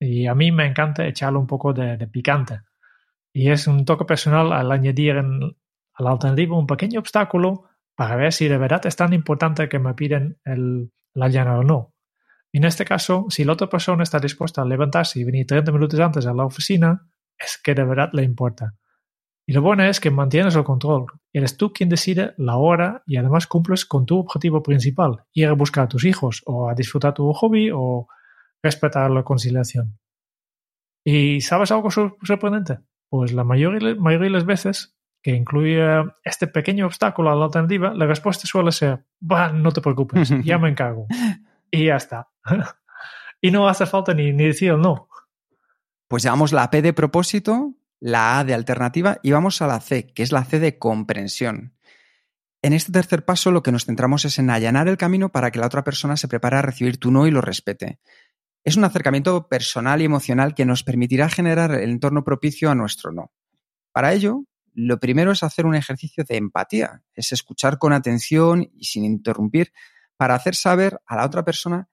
Y 0.00 0.26
a 0.26 0.34
mí 0.34 0.50
me 0.50 0.66
encanta 0.66 1.06
echarle 1.06 1.38
un 1.38 1.46
poco 1.46 1.72
de, 1.72 1.98
picante. 2.08 2.60
Y 3.32 3.50
es 3.50 3.68
un 3.68 3.84
toque 3.84 4.04
personal 4.04 4.52
al 4.52 4.72
añadir 4.72 5.16
en, 5.16 5.56
a 5.94 6.02
la 6.02 6.10
alternativa 6.10 6.58
un 6.58 6.66
pequeño 6.66 7.00
obstáculo 7.00 7.64
para 7.94 8.16
ver 8.16 8.32
si 8.32 8.48
de 8.48 8.58
verdad 8.58 8.84
es 8.86 8.96
tan 8.96 9.12
importante 9.12 9.68
que 9.68 9.78
me 9.78 9.94
piden 9.94 10.38
la 11.14 11.28
llana 11.28 11.58
o 11.58 11.62
no. 11.62 11.94
En 12.52 12.64
este 12.64 12.84
caso, 12.84 13.26
si 13.30 13.44
la 13.44 13.54
otra 13.54 13.68
persona 13.68 14.02
está 14.02 14.18
dispuesta 14.18 14.62
a 14.62 14.64
levantarse 14.64 15.20
y 15.20 15.24
venir 15.24 15.46
30 15.46 15.72
minutos 15.72 15.98
antes 16.00 16.26
a 16.26 16.34
la 16.34 16.44
oficina, 16.44 17.08
es 17.38 17.60
que 17.62 17.74
de 17.74 17.84
verdad 17.84 18.10
le 18.12 18.22
importa. 18.24 18.74
Y 19.46 19.54
lo 19.54 19.62
bueno 19.62 19.84
es 19.84 20.00
que 20.00 20.10
mantienes 20.10 20.54
el 20.54 20.64
control. 20.64 21.06
Eres 21.32 21.56
tú 21.56 21.72
quien 21.72 21.88
decide 21.88 22.34
la 22.36 22.56
hora 22.56 23.02
y 23.06 23.16
además 23.16 23.46
cumples 23.46 23.84
con 23.84 24.06
tu 24.06 24.18
objetivo 24.18 24.62
principal, 24.62 25.24
ir 25.32 25.48
a 25.48 25.52
buscar 25.52 25.84
a 25.84 25.88
tus 25.88 26.04
hijos 26.04 26.42
o 26.46 26.68
a 26.68 26.74
disfrutar 26.74 27.14
tu 27.14 27.32
hobby 27.32 27.70
o 27.74 28.06
respetar 28.62 29.10
la 29.10 29.24
conciliación. 29.24 29.98
¿Y 31.04 31.40
sabes 31.40 31.72
algo 31.72 31.90
sorprendente? 31.90 32.78
Pues 33.08 33.32
la 33.32 33.44
mayoría, 33.44 33.94
mayoría 33.96 34.26
de 34.26 34.30
las 34.30 34.46
veces 34.46 34.96
que 35.22 35.30
incluye 35.30 35.80
este 36.24 36.46
pequeño 36.48 36.86
obstáculo 36.86 37.30
a 37.30 37.36
la 37.36 37.44
alternativa, 37.44 37.94
la 37.94 38.06
respuesta 38.06 38.46
suele 38.46 38.72
ser, 38.72 39.04
bah, 39.20 39.52
no 39.52 39.70
te 39.70 39.80
preocupes, 39.80 40.30
ya 40.44 40.58
me 40.58 40.70
encargo. 40.70 41.06
y 41.70 41.86
ya 41.86 41.96
está. 41.96 42.28
y 43.40 43.50
no 43.50 43.68
hace 43.68 43.86
falta 43.86 44.14
ni, 44.14 44.32
ni 44.32 44.46
decir 44.46 44.74
no. 44.74 45.08
Pues 46.08 46.24
llevamos 46.24 46.52
la 46.52 46.68
P 46.70 46.82
de 46.82 46.92
propósito, 46.92 47.74
la 48.00 48.40
A 48.40 48.44
de 48.44 48.52
alternativa 48.52 49.18
y 49.22 49.30
vamos 49.30 49.62
a 49.62 49.66
la 49.66 49.80
C, 49.80 50.08
que 50.08 50.22
es 50.22 50.32
la 50.32 50.44
C 50.44 50.58
de 50.58 50.78
comprensión. 50.78 51.74
En 52.60 52.72
este 52.72 52.92
tercer 52.92 53.24
paso 53.24 53.50
lo 53.50 53.62
que 53.62 53.72
nos 53.72 53.86
centramos 53.86 54.24
es 54.24 54.38
en 54.38 54.50
allanar 54.50 54.88
el 54.88 54.96
camino 54.96 55.30
para 55.30 55.50
que 55.50 55.58
la 55.58 55.66
otra 55.66 55.84
persona 55.84 56.16
se 56.16 56.28
prepare 56.28 56.56
a 56.56 56.62
recibir 56.62 56.98
tu 56.98 57.10
no 57.10 57.26
y 57.26 57.30
lo 57.30 57.40
respete. 57.40 57.98
Es 58.64 58.76
un 58.76 58.84
acercamiento 58.84 59.48
personal 59.48 60.00
y 60.00 60.04
emocional 60.04 60.54
que 60.54 60.64
nos 60.64 60.84
permitirá 60.84 61.28
generar 61.28 61.72
el 61.72 61.90
entorno 61.90 62.22
propicio 62.22 62.70
a 62.70 62.76
nuestro 62.76 63.10
no. 63.10 63.32
Para 63.92 64.12
ello, 64.12 64.44
lo 64.72 64.98
primero 64.98 65.32
es 65.32 65.42
hacer 65.42 65.66
un 65.66 65.74
ejercicio 65.74 66.24
de 66.24 66.36
empatía, 66.36 67.02
es 67.14 67.32
escuchar 67.32 67.78
con 67.78 67.92
atención 67.92 68.70
y 68.74 68.84
sin 68.84 69.04
interrumpir 69.04 69.72
para 70.16 70.34
hacer 70.34 70.54
saber 70.54 71.00
a 71.06 71.16
la 71.16 71.26
otra 71.26 71.44
persona 71.44 71.88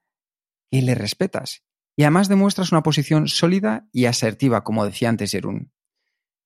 que 0.70 0.82
le 0.82 0.94
respetas 0.94 1.62
y 1.96 2.02
además 2.04 2.28
demuestras 2.28 2.72
una 2.72 2.82
posición 2.82 3.28
sólida 3.28 3.88
y 3.92 4.06
asertiva, 4.06 4.64
como 4.64 4.84
decía 4.84 5.08
antes 5.08 5.32
Jerún. 5.32 5.72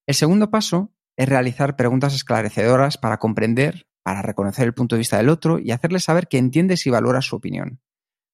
El 0.05 0.15
segundo 0.15 0.51
paso 0.51 0.93
es 1.15 1.29
realizar 1.29 1.75
preguntas 1.75 2.13
esclarecedoras 2.13 2.97
para 2.97 3.19
comprender, 3.19 3.87
para 4.03 4.21
reconocer 4.21 4.65
el 4.65 4.73
punto 4.73 4.95
de 4.95 4.99
vista 4.99 5.17
del 5.17 5.29
otro 5.29 5.59
y 5.59 5.71
hacerle 5.71 5.99
saber 5.99 6.27
que 6.27 6.37
entiendes 6.37 6.85
y 6.85 6.89
valoras 6.89 7.25
su 7.25 7.37
opinión. 7.37 7.79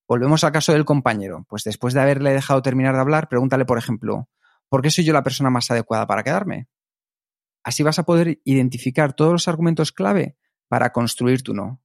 Volvemos 0.08 0.44
al 0.44 0.52
caso 0.52 0.74
del 0.74 0.84
compañero, 0.84 1.46
pues 1.48 1.64
después 1.64 1.94
de 1.94 2.02
haberle 2.02 2.34
dejado 2.34 2.62
terminar 2.62 2.96
de 2.96 3.02
hablar, 3.02 3.30
pregúntale, 3.30 3.66
por 3.66 3.78
ejemplo, 3.78 4.28
¿por 4.68 4.82
qué 4.82 4.90
soy 4.90 5.06
yo 5.06 5.14
la 5.14 5.24
persona 5.24 5.50
más 5.50 5.70
adecuada 5.72 6.08
para 6.08 6.24
quedarme? 6.24 6.68
Así 7.64 7.84
vas 7.84 8.00
a 8.00 8.04
poder 8.04 8.42
identificar 8.44 9.14
todos 9.14 9.32
los 9.32 9.48
argumentos 9.48 9.92
clave 9.92 10.38
para 10.68 10.92
construir 10.92 11.44
tu 11.44 11.54
no. 11.54 11.82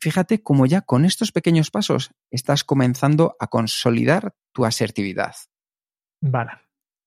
Fíjate 0.00 0.42
cómo 0.42 0.66
ya 0.66 0.82
con 0.82 1.04
estos 1.04 1.32
pequeños 1.32 1.70
pasos 1.70 2.12
estás 2.30 2.62
comenzando 2.62 3.36
a 3.40 3.48
consolidar 3.48 4.34
tu 4.52 4.64
asertividad. 4.64 5.34
Vale. 6.20 6.52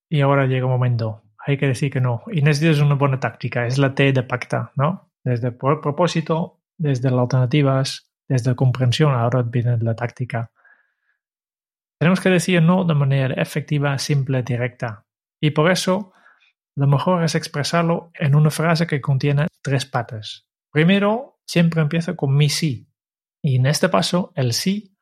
Y 0.10 0.22
ahora 0.22 0.46
llega 0.46 0.66
un 0.66 0.72
momento. 0.72 1.24
Hay 1.38 1.58
que 1.58 1.68
decir 1.68 1.92
que 1.92 2.02
no. 2.02 2.24
Y 2.32 2.42
necesitas 2.42 2.80
una 2.80 2.96
buena 2.96 3.20
táctica. 3.20 3.66
Es 3.66 3.78
la 3.78 3.96
T 3.96 4.12
de 4.12 4.24
pacta, 4.24 4.72
¿no? 4.76 5.12
Desde 5.24 5.48
el 5.50 5.56
propósito, 5.56 6.60
desde 6.78 7.10
las 7.12 7.22
alternativas, 7.22 8.12
desde 8.28 8.52
la 8.52 8.56
comprensión, 8.56 9.14
ahora 9.14 9.42
viene 9.42 9.78
la 9.78 9.96
táctica. 9.96 10.52
Tenemos 12.00 12.20
que 12.20 12.30
decir 12.30 12.62
no 12.62 12.84
de 12.84 12.96
manera 12.96 13.42
efectiva, 13.42 13.98
simple, 14.00 14.44
directa. 14.44 15.06
Y 15.40 15.52
por 15.52 15.72
eso 15.72 16.14
lo 16.76 16.88
mejor 16.88 17.24
es 17.24 17.36
expresarlo 17.36 18.12
en 18.14 18.36
una 18.36 18.50
frase 18.50 18.88
que 18.88 19.02
contiene 19.02 19.48
tres 19.62 19.86
patas. 19.86 20.48
Primero, 20.72 21.40
siempre 21.46 21.82
empieza 21.82 22.16
con 22.16 22.36
mi 22.36 22.50
sí. 22.50 22.88
Y 23.42 23.58
en 23.58 23.66
este 23.66 23.90
paso, 23.90 24.32
el 24.36 24.54
sí 24.54 24.96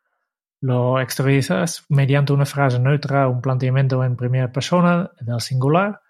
lo 0.62 1.00
exteriorizas 1.00 1.86
mediante 1.90 2.34
una 2.34 2.46
frase 2.46 2.80
neutra, 2.80 3.28
un 3.28 3.42
planteamiento 3.42 4.04
en 4.04 4.18
primera 4.18 4.52
persona, 4.52 5.12
en 5.20 5.34
el 5.34 5.40
singular, 5.40 6.02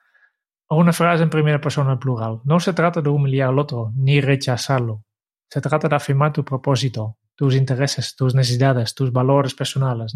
o 0.67 0.77
una 0.77 0.93
frase 0.93 1.23
en 1.23 1.29
primera 1.29 1.61
persona 1.61 1.93
en 1.93 1.99
plural. 1.99 2.41
No 2.45 2.59
se 2.59 2.73
trata 2.73 3.01
de 3.01 3.09
humillar 3.09 3.49
al 3.49 3.59
otro, 3.59 3.91
ni 3.95 4.21
rechazarlo. 4.21 5.03
Se 5.49 5.61
trata 5.61 5.87
de 5.87 5.95
afirmar 5.95 6.31
tu 6.31 6.45
propósito, 6.45 7.17
tus 7.35 7.55
intereses, 7.55 8.15
tus 8.15 8.35
necesidades, 8.35 8.93
tus 8.93 9.11
valores 9.11 9.55
personales. 9.55 10.13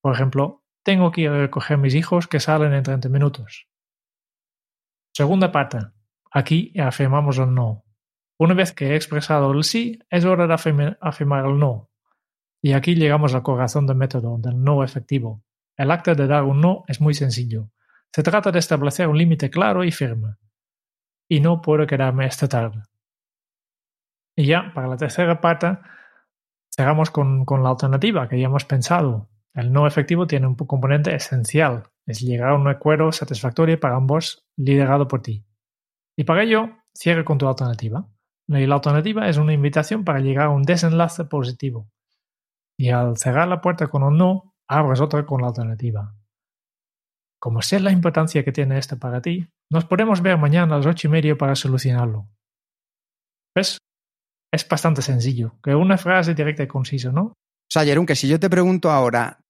Por 0.00 0.14
ejemplo, 0.14 0.62
tengo 0.82 1.10
que 1.10 1.22
ir 1.22 1.28
a 1.28 1.38
recoger 1.38 1.78
mis 1.78 1.94
hijos 1.94 2.26
que 2.26 2.40
salen 2.40 2.72
en 2.72 2.82
30 2.82 3.08
minutos. 3.08 3.68
Segunda 5.16 5.50
parte. 5.50 5.78
Aquí 6.30 6.74
afirmamos 6.78 7.38
el 7.38 7.54
no. 7.54 7.86
Una 8.38 8.52
vez 8.52 8.74
que 8.74 8.88
he 8.88 8.96
expresado 8.96 9.50
el 9.50 9.64
sí, 9.64 9.98
es 10.10 10.26
hora 10.26 10.46
de 10.46 10.52
afirmar 10.52 11.46
el 11.46 11.58
no. 11.58 11.88
Y 12.60 12.74
aquí 12.74 12.96
llegamos 12.96 13.34
al 13.34 13.42
corazón 13.42 13.86
del 13.86 13.96
método, 13.96 14.36
del 14.36 14.62
no 14.62 14.84
efectivo. 14.84 15.42
El 15.74 15.90
acto 15.90 16.14
de 16.14 16.26
dar 16.26 16.42
un 16.42 16.60
no 16.60 16.84
es 16.86 17.00
muy 17.00 17.14
sencillo. 17.14 17.70
Se 18.12 18.22
trata 18.22 18.52
de 18.52 18.58
establecer 18.58 19.08
un 19.08 19.16
límite 19.16 19.48
claro 19.48 19.84
y 19.84 19.90
firme. 19.90 20.34
Y 21.30 21.40
no 21.40 21.62
puedo 21.62 21.86
quedarme 21.86 22.26
esta 22.26 22.46
tarde. 22.46 22.82
Y 24.36 24.44
ya, 24.44 24.70
para 24.74 24.86
la 24.86 24.98
tercera 24.98 25.40
parte, 25.40 25.78
cerramos 26.70 27.10
con, 27.10 27.46
con 27.46 27.62
la 27.62 27.70
alternativa 27.70 28.28
que 28.28 28.38
ya 28.38 28.48
hemos 28.48 28.66
pensado. 28.66 29.30
El 29.56 29.72
no 29.72 29.86
efectivo 29.86 30.26
tiene 30.26 30.46
un 30.46 30.54
componente 30.54 31.14
esencial, 31.14 31.84
es 32.06 32.20
llegar 32.20 32.50
a 32.50 32.54
un 32.54 32.68
acuerdo 32.68 33.10
satisfactorio 33.10 33.80
para 33.80 33.96
ambos 33.96 34.46
liderado 34.58 35.08
por 35.08 35.22
ti. 35.22 35.46
Y 36.14 36.24
para 36.24 36.42
ello, 36.42 36.76
cierre 36.94 37.24
con 37.24 37.38
tu 37.38 37.48
alternativa. 37.48 38.06
Y 38.48 38.66
la 38.66 38.74
alternativa 38.74 39.28
es 39.28 39.38
una 39.38 39.54
invitación 39.54 40.04
para 40.04 40.20
llegar 40.20 40.46
a 40.46 40.50
un 40.50 40.62
desenlace 40.62 41.24
positivo. 41.24 41.88
Y 42.78 42.90
al 42.90 43.16
cerrar 43.16 43.48
la 43.48 43.62
puerta 43.62 43.88
con 43.88 44.02
un 44.02 44.18
no, 44.18 44.54
abres 44.68 45.00
otra 45.00 45.24
con 45.24 45.40
la 45.40 45.48
alternativa. 45.48 46.14
Como 47.40 47.62
sé 47.62 47.80
la 47.80 47.92
importancia 47.92 48.44
que 48.44 48.52
tiene 48.52 48.76
esto 48.76 48.98
para 48.98 49.22
ti, 49.22 49.48
nos 49.70 49.86
podemos 49.86 50.20
ver 50.20 50.36
mañana 50.36 50.74
a 50.74 50.78
las 50.78 50.86
ocho 50.86 51.08
y 51.08 51.10
media 51.10 51.36
para 51.36 51.54
solucionarlo. 51.54 52.28
¿Ves? 53.54 53.78
Es 54.52 54.68
bastante 54.68 55.00
sencillo, 55.00 55.54
que 55.62 55.74
una 55.74 55.96
frase 55.96 56.34
directa 56.34 56.62
y 56.62 56.68
concisa, 56.68 57.10
¿no? 57.10 57.22
O 57.22 57.70
sea, 57.72 57.84
Jerón, 57.84 58.06
que 58.06 58.14
si 58.14 58.28
yo 58.28 58.38
te 58.38 58.48
pregunto 58.48 58.90
ahora, 58.90 59.40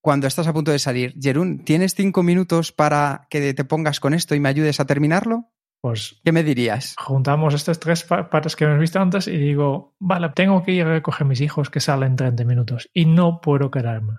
cuando 0.00 0.26
estás 0.26 0.46
a 0.46 0.52
punto 0.52 0.70
de 0.70 0.78
salir, 0.78 1.14
Jerún, 1.20 1.64
¿tienes 1.64 1.94
cinco 1.94 2.22
minutos 2.22 2.72
para 2.72 3.26
que 3.30 3.54
te 3.54 3.64
pongas 3.64 4.00
con 4.00 4.14
esto 4.14 4.34
y 4.34 4.40
me 4.40 4.48
ayudes 4.48 4.80
a 4.80 4.86
terminarlo? 4.86 5.50
Pues, 5.82 6.20
¿qué 6.24 6.32
me 6.32 6.42
dirías? 6.42 6.94
Juntamos 6.98 7.54
estas 7.54 7.80
tres 7.80 8.04
partes 8.04 8.54
que 8.54 8.64
hemos 8.64 8.78
visto 8.78 9.00
antes 9.00 9.26
y 9.28 9.36
digo, 9.38 9.94
vale, 9.98 10.28
tengo 10.34 10.62
que 10.62 10.72
ir 10.72 10.84
a 10.84 10.92
recoger 10.92 11.24
a 11.24 11.28
mis 11.28 11.40
hijos 11.40 11.70
que 11.70 11.80
salen 11.80 12.10
en 12.10 12.16
30 12.16 12.44
minutos 12.44 12.90
y 12.92 13.06
no 13.06 13.40
puedo 13.40 13.70
quedarme. 13.70 14.18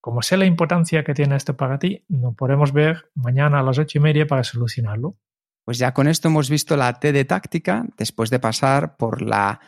Como 0.00 0.22
sé 0.22 0.36
la 0.36 0.46
importancia 0.46 1.04
que 1.04 1.14
tiene 1.14 1.36
esto 1.36 1.56
para 1.56 1.78
ti, 1.78 2.04
nos 2.08 2.34
podemos 2.34 2.72
ver 2.72 3.10
mañana 3.14 3.60
a 3.60 3.62
las 3.62 3.78
ocho 3.78 3.98
y 3.98 4.00
media 4.00 4.26
para 4.26 4.42
solucionarlo. 4.42 5.16
Pues 5.64 5.78
ya 5.78 5.94
con 5.94 6.08
esto 6.08 6.28
hemos 6.28 6.50
visto 6.50 6.76
la 6.76 6.98
T 6.98 7.12
de 7.12 7.24
táctica, 7.24 7.86
después 7.96 8.30
de 8.30 8.40
pasar 8.40 8.96
por 8.96 9.22
la 9.22 9.60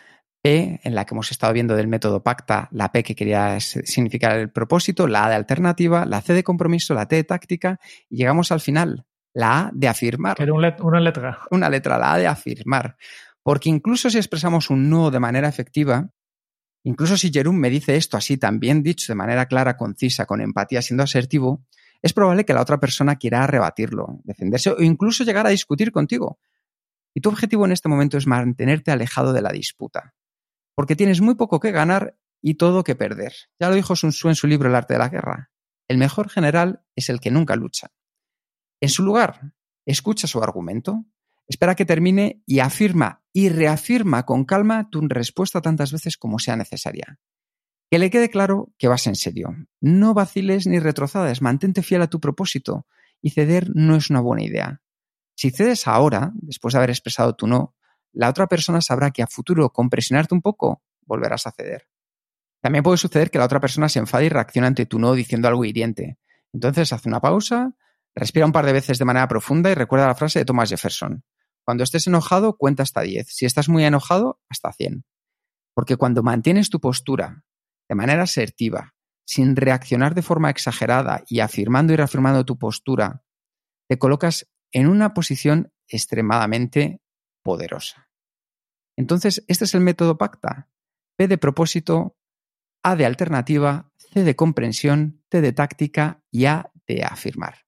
P, 0.45 0.79
en 0.85 0.95
la 0.95 1.07
que 1.07 1.15
hemos 1.15 1.31
estado 1.31 1.55
viendo 1.55 1.75
del 1.75 1.89
método 1.89 2.23
PACTA, 2.23 2.69
la 2.71 2.93
P 2.93 3.03
que 3.03 3.15
quería 3.15 3.59
significar 3.61 4.37
el 4.37 4.51
propósito, 4.51 5.09
la 5.09 5.25
A 5.25 5.31
de 5.31 5.37
alternativa, 5.37 6.05
la 6.05 6.21
C 6.21 6.35
de 6.35 6.45
compromiso, 6.45 6.93
la 6.93 7.09
T 7.09 7.17
de 7.17 7.25
táctica, 7.25 7.81
y 8.11 8.19
llegamos 8.19 8.53
al 8.53 8.61
final, 8.61 9.07
la 9.33 9.59
A 9.59 9.71
de 9.73 9.89
afirmar. 9.89 10.37
Era 10.39 10.53
una 10.53 11.01
letra. 11.01 11.39
Una 11.51 11.71
letra, 11.71 11.97
la 11.97 12.13
A 12.13 12.19
de 12.19 12.27
afirmar. 12.27 12.99
Porque 13.43 13.71
incluso 13.71 14.11
si 14.11 14.19
expresamos 14.19 14.69
un 14.69 14.91
no 14.91 15.11
de 15.11 15.19
manera 15.19 15.49
efectiva, 15.49 16.11
incluso 16.83 17.17
si 17.17 17.33
Jerún 17.33 17.59
me 17.59 17.71
dice 17.71 17.97
esto 17.97 18.19
así 18.19 18.37
también 18.37 18.83
dicho 18.83 19.11
de 19.11 19.17
manera 19.17 19.47
clara, 19.47 19.79
concisa, 19.79 20.27
con 20.27 20.43
empatía, 20.43 20.83
siendo 20.83 21.05
asertivo, 21.05 21.65
es 22.03 22.13
probable 22.13 22.45
que 22.45 22.53
la 22.53 22.61
otra 22.61 22.79
persona 22.79 23.17
quiera 23.17 23.47
rebatirlo, 23.47 24.21
defenderse 24.25 24.69
o 24.69 24.83
incluso 24.83 25.25
llegar 25.25 25.47
a 25.47 25.51
discutir 25.51 25.91
contigo. 25.91 26.39
Y 27.15 27.23
tu 27.23 27.31
objetivo 27.31 27.65
en 27.65 27.73
este 27.73 27.89
momento 27.89 28.19
es 28.19 28.27
mantenerte 28.27 28.91
alejado 28.91 29.33
de 29.33 29.41
la 29.41 29.51
disputa 29.51 30.13
porque 30.75 30.97
tienes 30.97 31.21
muy 31.21 31.35
poco 31.35 31.61
que 31.61 31.73
ganar 31.73 32.19
y 32.43 32.55
todo 32.55 32.85
que 32.85 32.95
perder. 32.95 33.33
Ya 33.59 33.69
lo 33.69 33.75
dijo 33.75 33.97
Sun 33.97 34.11
Tzu 34.11 34.29
en 34.29 34.35
su 34.35 34.47
libro 34.47 34.69
El 34.69 34.75
arte 34.75 34.95
de 34.95 34.99
la 34.99 35.09
guerra. 35.09 35.51
El 35.89 35.99
mejor 35.99 36.29
general 36.29 36.85
es 36.95 37.09
el 37.09 37.21
que 37.21 37.31
nunca 37.31 37.57
lucha. 37.57 37.93
En 38.81 38.89
su 38.89 39.03
lugar, 39.03 39.55
escucha 39.87 40.27
su 40.27 40.43
argumento, 40.43 41.05
espera 41.47 41.75
que 41.75 41.85
termine 41.85 42.43
y 42.47 42.59
afirma 42.59 43.23
y 43.33 43.49
reafirma 43.49 44.25
con 44.25 44.45
calma 44.45 44.89
tu 44.91 45.01
respuesta 45.09 45.61
tantas 45.61 45.93
veces 45.93 46.17
como 46.17 46.39
sea 46.39 46.57
necesaria. 46.57 47.19
Que 47.91 47.99
le 47.99 48.11
quede 48.11 48.31
claro 48.31 48.73
que 48.79 48.89
vas 48.89 49.07
en 49.07 49.17
serio. 49.17 49.55
No 49.81 50.15
vaciles 50.15 50.67
ni 50.67 50.79
retrocades, 50.79 51.43
mantente 51.43 51.83
fiel 51.83 52.03
a 52.03 52.09
tu 52.09 52.21
propósito 52.21 52.87
y 53.21 53.31
ceder 53.31 53.71
no 53.75 53.97
es 53.97 54.11
una 54.11 54.21
buena 54.21 54.45
idea. 54.45 54.83
Si 55.37 55.51
cedes 55.51 55.87
ahora, 55.87 56.33
después 56.35 56.73
de 56.73 56.79
haber 56.79 56.91
expresado 56.91 57.35
tu 57.35 57.47
no, 57.47 57.75
la 58.15 58.29
otra 58.29 58.47
persona 58.47 58.81
sabrá 58.81 59.11
que 59.11 59.23
a 59.23 59.27
futuro, 59.27 59.71
con 59.71 59.91
presionarte 59.91 60.35
un 60.35 60.41
poco, 60.41 60.83
volverás 61.05 61.47
a 61.47 61.53
ceder. 61.53 61.89
También 62.61 62.83
puede 62.83 62.97
suceder 62.97 63.31
que 63.31 63.39
la 63.39 63.45
otra 63.45 63.61
persona 63.61 63.89
se 63.89 63.99
enfade 63.99 64.27
y 64.27 64.29
reaccione 64.31 64.67
ante 64.67 64.87
tu 64.87 64.99
no 64.99 65.13
diciendo 65.13 65.49
algo 65.49 65.65
hiriente. 65.65 66.19
Entonces 66.53 66.93
haz 66.93 67.05
una 67.05 67.21
pausa, 67.21 67.75
respira 68.15 68.47
un 68.47 68.53
par 68.53 68.65
de 68.65 68.73
veces 68.73 68.99
de 68.99 69.05
manera 69.05 69.29
profunda 69.29 69.71
y 69.71 69.75
recuerda 69.75 70.07
la 70.07 70.15
frase 70.15 70.39
de 70.39 70.45
Thomas 70.45 70.71
Jefferson. 70.71 71.25
Cuando 71.65 71.83
estés 71.83 72.07
enojado, 72.07 72.57
cuenta 72.57 72.83
hasta 72.83 73.03
10. 73.03 73.27
Si 73.29 73.45
estás 73.45 73.69
muy 73.69 73.85
enojado, 73.85 74.41
hasta 74.49 74.73
100. 74.73 75.05
Porque 75.75 75.97
cuando 75.97 76.23
mantienes 76.23 76.71
tu 76.71 76.81
postura 76.81 77.45
de 77.89 77.95
manera 77.95 78.23
asertiva, 78.23 78.95
sin 79.27 79.57
reaccionar 79.57 80.15
de 80.15 80.23
forma 80.23 80.51
exagerada 80.51 81.25
y 81.29 81.41
afirmando 81.41 81.93
y 81.93 81.97
reafirmando 81.97 82.45
tu 82.45 82.59
postura, 82.59 83.25
te 83.89 83.99
colocas 83.99 84.51
en 84.73 84.87
una 84.87 85.15
posición 85.15 85.73
extremadamente 85.89 87.01
poderosa. 87.45 88.09
Entonces, 88.97 89.45
este 89.47 89.67
es 89.67 89.75
el 89.75 89.81
método 89.81 90.19
Pacta. 90.19 90.69
P 91.17 91.29
de 91.29 91.39
propósito, 91.39 92.17
A 92.83 92.97
de 92.97 93.07
alternativa, 93.07 93.93
C 93.97 94.25
de 94.25 94.35
comprensión, 94.35 95.23
T 95.29 95.41
de 95.41 95.53
táctica 95.53 96.23
y 96.31 96.47
A 96.47 96.73
de 96.89 97.05
afirmar. 97.05 97.65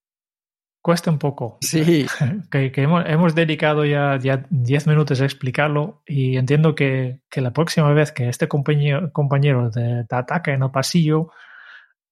Cuesta 0.82 1.10
un 1.10 1.18
poco. 1.18 1.58
Sí. 1.60 2.06
Que, 2.50 2.72
hemos, 2.76 3.34
dedicado 3.34 3.84
ya 3.84 4.18
10 4.18 4.86
minutos 4.86 5.20
a 5.20 5.24
explicarlo 5.24 6.02
y 6.06 6.36
entiendo 6.36 6.74
que, 6.74 7.22
la 7.34 7.52
próxima 7.52 7.92
vez 7.92 8.12
que 8.12 8.28
este 8.28 8.48
compañero, 8.48 9.12
compañero 9.12 9.70
te, 9.70 10.06
ataca 10.08 10.52
en 10.52 10.62
el 10.62 10.70
pasillo, 10.70 11.30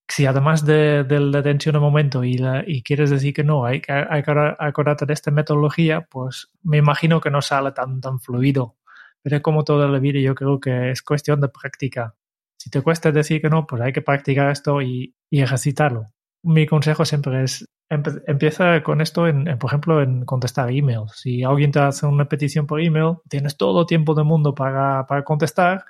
si 0.09 0.27
además 0.27 0.64
de, 0.64 1.07
la 1.09 1.43
tensión 1.43 1.75
de 1.75 1.79
momento 1.79 2.25
y, 2.25 2.37
y, 2.67 2.83
quieres 2.83 3.11
decir 3.11 3.33
que 3.33 3.45
no, 3.45 3.64
hay, 3.64 3.83
hay 3.88 4.23
que 4.23 4.55
acordarte 4.59 5.07
de 5.07 5.14
esta 5.14 5.31
metodología, 5.31 6.03
pues 6.11 6.51
me 6.62 6.79
imagino 6.79 7.21
que 7.21 7.31
no 7.31 7.40
sale 7.40 7.73
tan, 7.73 8.21
fluido. 8.21 8.77
Pero 9.23 9.40
como 9.40 9.64
toda 9.64 9.88
la 9.88 9.99
vida, 9.99 10.21
yo 10.21 10.35
creo 10.35 10.61
que 10.61 10.90
es 10.90 11.03
cuestión 11.03 11.40
de 11.40 11.49
práctica. 11.49 12.14
Si 12.59 12.71
te 12.71 12.83
cuesta 12.83 13.12
decir 13.12 13.40
que 13.40 13.49
no, 13.49 13.67
pues 13.67 13.81
hay 13.83 13.93
que 13.93 14.03
practicar 14.03 14.51
esto 14.51 14.83
y, 14.83 15.14
ejercitarlo. 15.31 16.12
Mi 16.43 16.67
consejo 16.67 17.05
siempre 17.05 17.43
es 17.45 17.67
empieza 17.88 18.83
con 18.83 19.01
esto, 19.01 19.29
en, 19.29 19.59
por 19.59 19.71
ejemplo, 19.71 20.03
en 20.03 20.25
contestar 20.25 20.71
emails. 20.71 21.12
Si 21.17 21.43
alguien 21.45 21.71
te 21.71 21.81
hace 21.81 22.07
una 22.07 22.27
petición 22.27 22.67
por 22.67 22.81
email, 22.81 23.17
tienes 23.29 23.57
todo 23.57 23.83
el 23.83 23.87
tiempo 23.87 24.14
del 24.14 24.25
mundo 24.25 24.55
para, 24.55 25.07
para 25.07 25.23
contestar, 25.23 25.85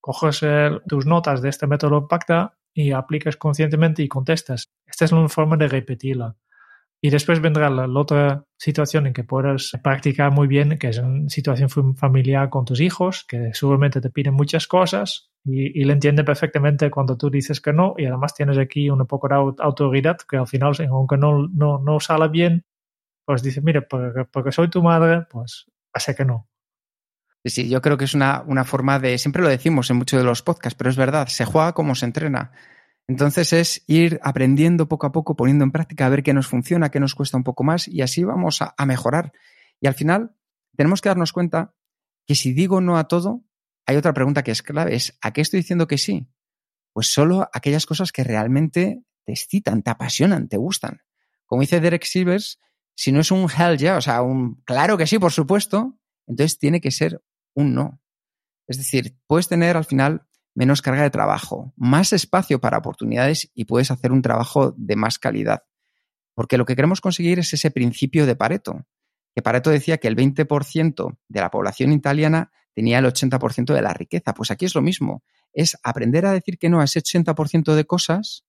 coges 0.00 0.40
tus 0.86 1.06
notas 1.06 1.42
de 1.42 1.48
este 1.50 1.66
método 1.66 2.08
Pacta 2.08 2.54
y 2.74 2.92
aplicas 2.92 3.36
conscientemente 3.36 4.02
y 4.02 4.08
contestas. 4.08 4.72
Esta 4.86 5.04
es 5.04 5.12
una 5.12 5.28
forma 5.28 5.56
de 5.56 5.68
repetirla. 5.68 6.36
Y 7.04 7.10
después 7.10 7.40
vendrá 7.40 7.68
la, 7.68 7.88
otra 7.98 8.44
situación 8.56 9.08
en 9.08 9.12
que 9.12 9.24
puedas 9.24 9.72
practicar 9.82 10.30
muy 10.30 10.46
bien, 10.46 10.78
que 10.78 10.88
es 10.88 10.98
una 10.98 11.28
situación 11.28 11.96
familiar 11.96 12.48
con 12.48 12.64
tus 12.64 12.80
hijos, 12.80 13.24
que 13.26 13.50
seguramente 13.54 14.00
te 14.00 14.10
piden 14.10 14.34
muchas 14.34 14.68
cosas 14.68 15.32
y, 15.44 15.82
le 15.82 15.92
entiende 15.92 16.22
perfectamente 16.22 16.92
cuando 16.92 17.16
tú 17.16 17.28
dices 17.28 17.60
que 17.60 17.72
no. 17.72 17.94
Y 17.98 18.06
además 18.06 18.34
tienes 18.34 18.56
aquí 18.56 18.88
un 18.88 19.04
poco 19.06 19.26
de 19.26 19.34
autoridad 19.34 20.18
que 20.18 20.36
al 20.36 20.46
final, 20.46 20.74
aunque 20.88 21.16
no, 21.16 21.48
no, 21.48 21.80
no 21.80 21.98
sale 21.98 22.28
bien, 22.28 22.64
pues 23.24 23.42
dice, 23.42 23.60
mire, 23.62 23.82
porque, 23.82 24.52
soy 24.52 24.70
tu 24.70 24.80
madre, 24.80 25.26
pues 25.28 25.66
hace 25.92 26.14
que 26.14 26.24
no. 26.24 26.48
Sí, 27.44 27.68
yo 27.68 27.82
creo 27.82 27.96
que 27.96 28.04
es 28.04 28.14
una, 28.14 28.44
una 28.46 28.64
forma 28.64 28.98
de, 29.00 29.18
siempre 29.18 29.42
lo 29.42 29.48
decimos 29.48 29.90
en 29.90 29.96
muchos 29.96 30.20
de 30.20 30.24
los 30.24 30.42
podcasts, 30.42 30.76
pero 30.76 30.90
es 30.90 30.96
verdad, 30.96 31.26
se 31.26 31.44
juega 31.44 31.72
como 31.72 31.94
se 31.94 32.06
entrena. 32.06 32.52
Entonces 33.08 33.52
es 33.52 33.84
ir 33.88 34.20
aprendiendo 34.22 34.88
poco 34.88 35.06
a 35.06 35.12
poco, 35.12 35.36
poniendo 35.36 35.64
en 35.64 35.72
práctica, 35.72 36.06
a 36.06 36.08
ver 36.08 36.22
qué 36.22 36.32
nos 36.32 36.46
funciona, 36.46 36.90
qué 36.90 37.00
nos 37.00 37.14
cuesta 37.14 37.36
un 37.36 37.44
poco 37.44 37.64
más 37.64 37.88
y 37.88 38.00
así 38.00 38.22
vamos 38.22 38.60
a, 38.62 38.74
mejorar. 38.86 39.32
Y 39.80 39.86
al 39.88 39.94
final 39.94 40.36
tenemos 40.76 41.00
que 41.00 41.08
darnos 41.08 41.32
cuenta 41.32 41.74
que 42.26 42.34
si 42.34 42.52
digo 42.52 42.80
no 42.80 42.96
a 42.96 43.08
todo, 43.08 43.44
hay 43.86 43.96
otra 43.96 44.12
pregunta 44.12 44.44
que 44.44 44.52
es 44.52 44.62
clave, 44.62 44.94
es 44.94 45.18
¿a 45.20 45.32
qué 45.32 45.40
estoy 45.40 45.60
diciendo 45.60 45.88
que 45.88 45.98
sí? 45.98 46.28
Pues 46.92 47.08
solo 47.08 47.48
aquellas 47.52 47.86
cosas 47.86 48.12
que 48.12 48.22
realmente 48.22 49.02
te 49.24 49.32
excitan, 49.32 49.82
te 49.82 49.90
apasionan, 49.90 50.48
te 50.48 50.56
gustan. 50.56 51.02
Como 51.46 51.62
dice 51.62 51.80
Derek 51.80 52.04
Silvers, 52.04 52.60
si 52.94 53.10
no 53.10 53.20
es 53.20 53.32
un 53.32 53.48
hell 53.50 53.78
yeah, 53.78 53.96
o 53.96 54.00
sea, 54.00 54.22
un 54.22 54.62
claro 54.62 54.96
que 54.96 55.08
sí, 55.08 55.18
por 55.18 55.32
supuesto, 55.32 55.98
entonces 56.26 56.58
tiene 56.58 56.80
que 56.80 56.92
ser 56.92 57.20
un 57.54 57.74
no. 57.74 58.00
Es 58.66 58.78
decir, 58.78 59.16
puedes 59.26 59.48
tener 59.48 59.76
al 59.76 59.84
final 59.84 60.26
menos 60.54 60.82
carga 60.82 61.02
de 61.02 61.10
trabajo, 61.10 61.72
más 61.76 62.12
espacio 62.12 62.60
para 62.60 62.78
oportunidades 62.78 63.50
y 63.54 63.64
puedes 63.64 63.90
hacer 63.90 64.12
un 64.12 64.22
trabajo 64.22 64.74
de 64.76 64.96
más 64.96 65.18
calidad. 65.18 65.64
Porque 66.34 66.58
lo 66.58 66.64
que 66.64 66.76
queremos 66.76 67.00
conseguir 67.00 67.38
es 67.38 67.52
ese 67.52 67.70
principio 67.70 68.26
de 68.26 68.36
Pareto, 68.36 68.86
que 69.34 69.42
Pareto 69.42 69.70
decía 69.70 69.98
que 69.98 70.08
el 70.08 70.16
20% 70.16 71.18
de 71.28 71.40
la 71.40 71.50
población 71.50 71.92
italiana 71.92 72.52
tenía 72.74 72.98
el 72.98 73.06
80% 73.06 73.74
de 73.74 73.82
la 73.82 73.92
riqueza. 73.92 74.34
Pues 74.34 74.50
aquí 74.50 74.64
es 74.64 74.74
lo 74.74 74.82
mismo, 74.82 75.22
es 75.52 75.78
aprender 75.82 76.26
a 76.26 76.32
decir 76.32 76.58
que 76.58 76.68
no 76.68 76.80
a 76.80 76.84
ese 76.84 77.00
80% 77.00 77.74
de 77.74 77.84
cosas 77.84 78.44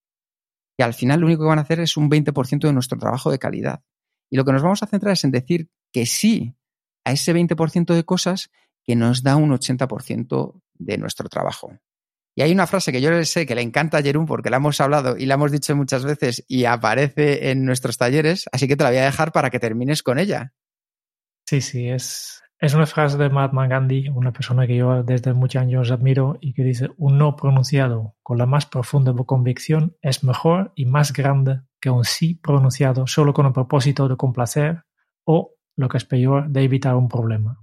que 0.78 0.84
al 0.84 0.94
final 0.94 1.20
lo 1.20 1.28
único 1.28 1.44
que 1.44 1.50
van 1.50 1.60
a 1.60 1.64
hacer 1.64 1.80
es 1.80 1.98
un 1.98 2.10
20% 2.10 2.68
de 2.68 2.74
nuestro 2.74 2.98
trabajo 2.98 3.32
de 3.32 3.40
calidad. 3.40 3.84
Y 4.30 4.38
lo 4.38 4.46
que 4.46 4.54
nos 4.54 4.64
vamos 4.64 4.82
a 4.82 4.88
centrar 4.88 5.14
es 5.14 5.24
en 5.24 5.32
decir 5.32 5.70
que 5.92 6.06
sí 6.06 6.56
a 7.06 7.12
ese 7.12 7.34
20% 7.36 7.94
de 7.94 8.04
cosas 8.04 8.50
que 8.84 8.96
nos 8.96 9.24
da 9.24 9.36
un 9.36 9.52
80% 9.52 10.62
de 10.74 10.98
nuestro 10.98 11.30
trabajo. 11.30 11.78
Y 12.36 12.42
hay 12.42 12.52
una 12.52 12.66
frase 12.66 12.92
que 12.92 13.02
yo 13.02 13.24
sé 13.26 13.46
que 13.46 13.56
le 13.56 13.62
encanta 13.62 14.00
a 14.00 14.26
porque 14.26 14.50
la 14.50 14.58
hemos 14.58 14.82
hablado 14.82 15.18
y 15.18 15.26
la 15.28 15.36
hemos 15.36 15.52
dicho 15.52 15.76
muchas 15.76 16.04
veces 16.04 16.44
y 16.48 16.66
aparece 16.66 17.52
en 17.52 17.64
nuestros 17.64 17.98
talleres, 17.98 18.46
así 18.52 18.68
que 18.68 18.76
te 18.76 18.84
la 18.84 18.90
voy 18.90 19.00
a 19.00 19.06
dejar 19.06 19.32
para 19.32 19.52
que 19.52 19.60
termines 19.60 20.02
con 20.02 20.18
ella. 20.18 20.54
Sí, 21.46 21.62
sí, 21.62 21.90
es, 21.90 22.42
es 22.60 22.74
una 22.74 22.88
frase 22.88 23.18
de 23.18 23.30
Mahatma 23.30 23.68
Gandhi, 23.68 24.10
una 24.10 24.32
persona 24.32 24.66
que 24.66 24.78
yo 24.78 25.04
desde 25.04 25.34
muchos 25.34 25.62
años 25.62 25.92
admiro 25.92 26.38
y 26.42 26.54
que 26.54 26.64
dice, 26.64 26.90
un 26.98 27.18
no 27.18 27.36
pronunciado 27.36 28.16
con 28.24 28.38
la 28.38 28.46
más 28.46 28.66
profunda 28.66 29.14
convicción 29.26 29.96
es 30.02 30.24
mejor 30.24 30.72
y 30.76 30.86
más 30.86 31.14
grande 31.14 31.62
que 31.80 31.90
un 31.92 32.06
sí 32.06 32.36
pronunciado 32.36 33.06
solo 33.06 33.34
con 33.34 33.46
el 33.46 33.54
propósito 33.54 34.08
de 34.08 34.16
complacer 34.16 34.84
o, 35.26 35.56
lo 35.76 35.90
que 35.90 35.98
es 35.98 36.06
peor, 36.06 36.50
de 36.50 36.64
evitar 36.64 36.96
un 36.96 37.10
problema. 37.10 37.63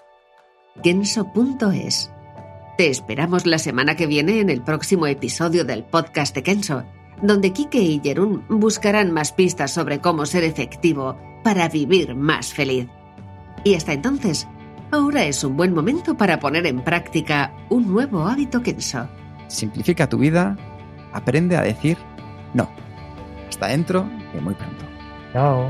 kenso.es. 0.83 2.11
Te 2.77 2.87
esperamos 2.87 3.45
la 3.45 3.57
semana 3.57 3.95
que 3.95 4.07
viene 4.07 4.39
en 4.39 4.49
el 4.49 4.61
próximo 4.61 5.05
episodio 5.07 5.65
del 5.65 5.83
podcast 5.83 6.33
de 6.33 6.43
Kenso, 6.43 6.83
donde 7.21 7.53
Kike 7.53 7.81
y 7.81 8.01
Jerún 8.03 8.45
buscarán 8.49 9.11
más 9.11 9.31
pistas 9.31 9.71
sobre 9.71 9.99
cómo 9.99 10.25
ser 10.25 10.43
efectivo 10.43 11.17
para 11.43 11.69
vivir 11.69 12.15
más 12.15 12.53
feliz. 12.53 12.87
Y 13.63 13.75
hasta 13.75 13.93
entonces, 13.93 14.47
ahora 14.91 15.25
es 15.25 15.43
un 15.43 15.55
buen 15.57 15.73
momento 15.73 16.17
para 16.17 16.39
poner 16.39 16.65
en 16.65 16.81
práctica 16.83 17.53
un 17.69 17.87
nuevo 17.87 18.27
hábito 18.27 18.63
Kenso. 18.63 19.07
Simplifica 19.47 20.09
tu 20.09 20.17
vida, 20.17 20.57
aprende 21.13 21.57
a 21.57 21.61
decir 21.61 21.97
no. 22.53 22.69
Hasta 23.49 23.67
dentro 23.67 24.09
de 24.33 24.41
muy 24.41 24.55
pronto. 24.55 24.85
Chao. 25.33 25.69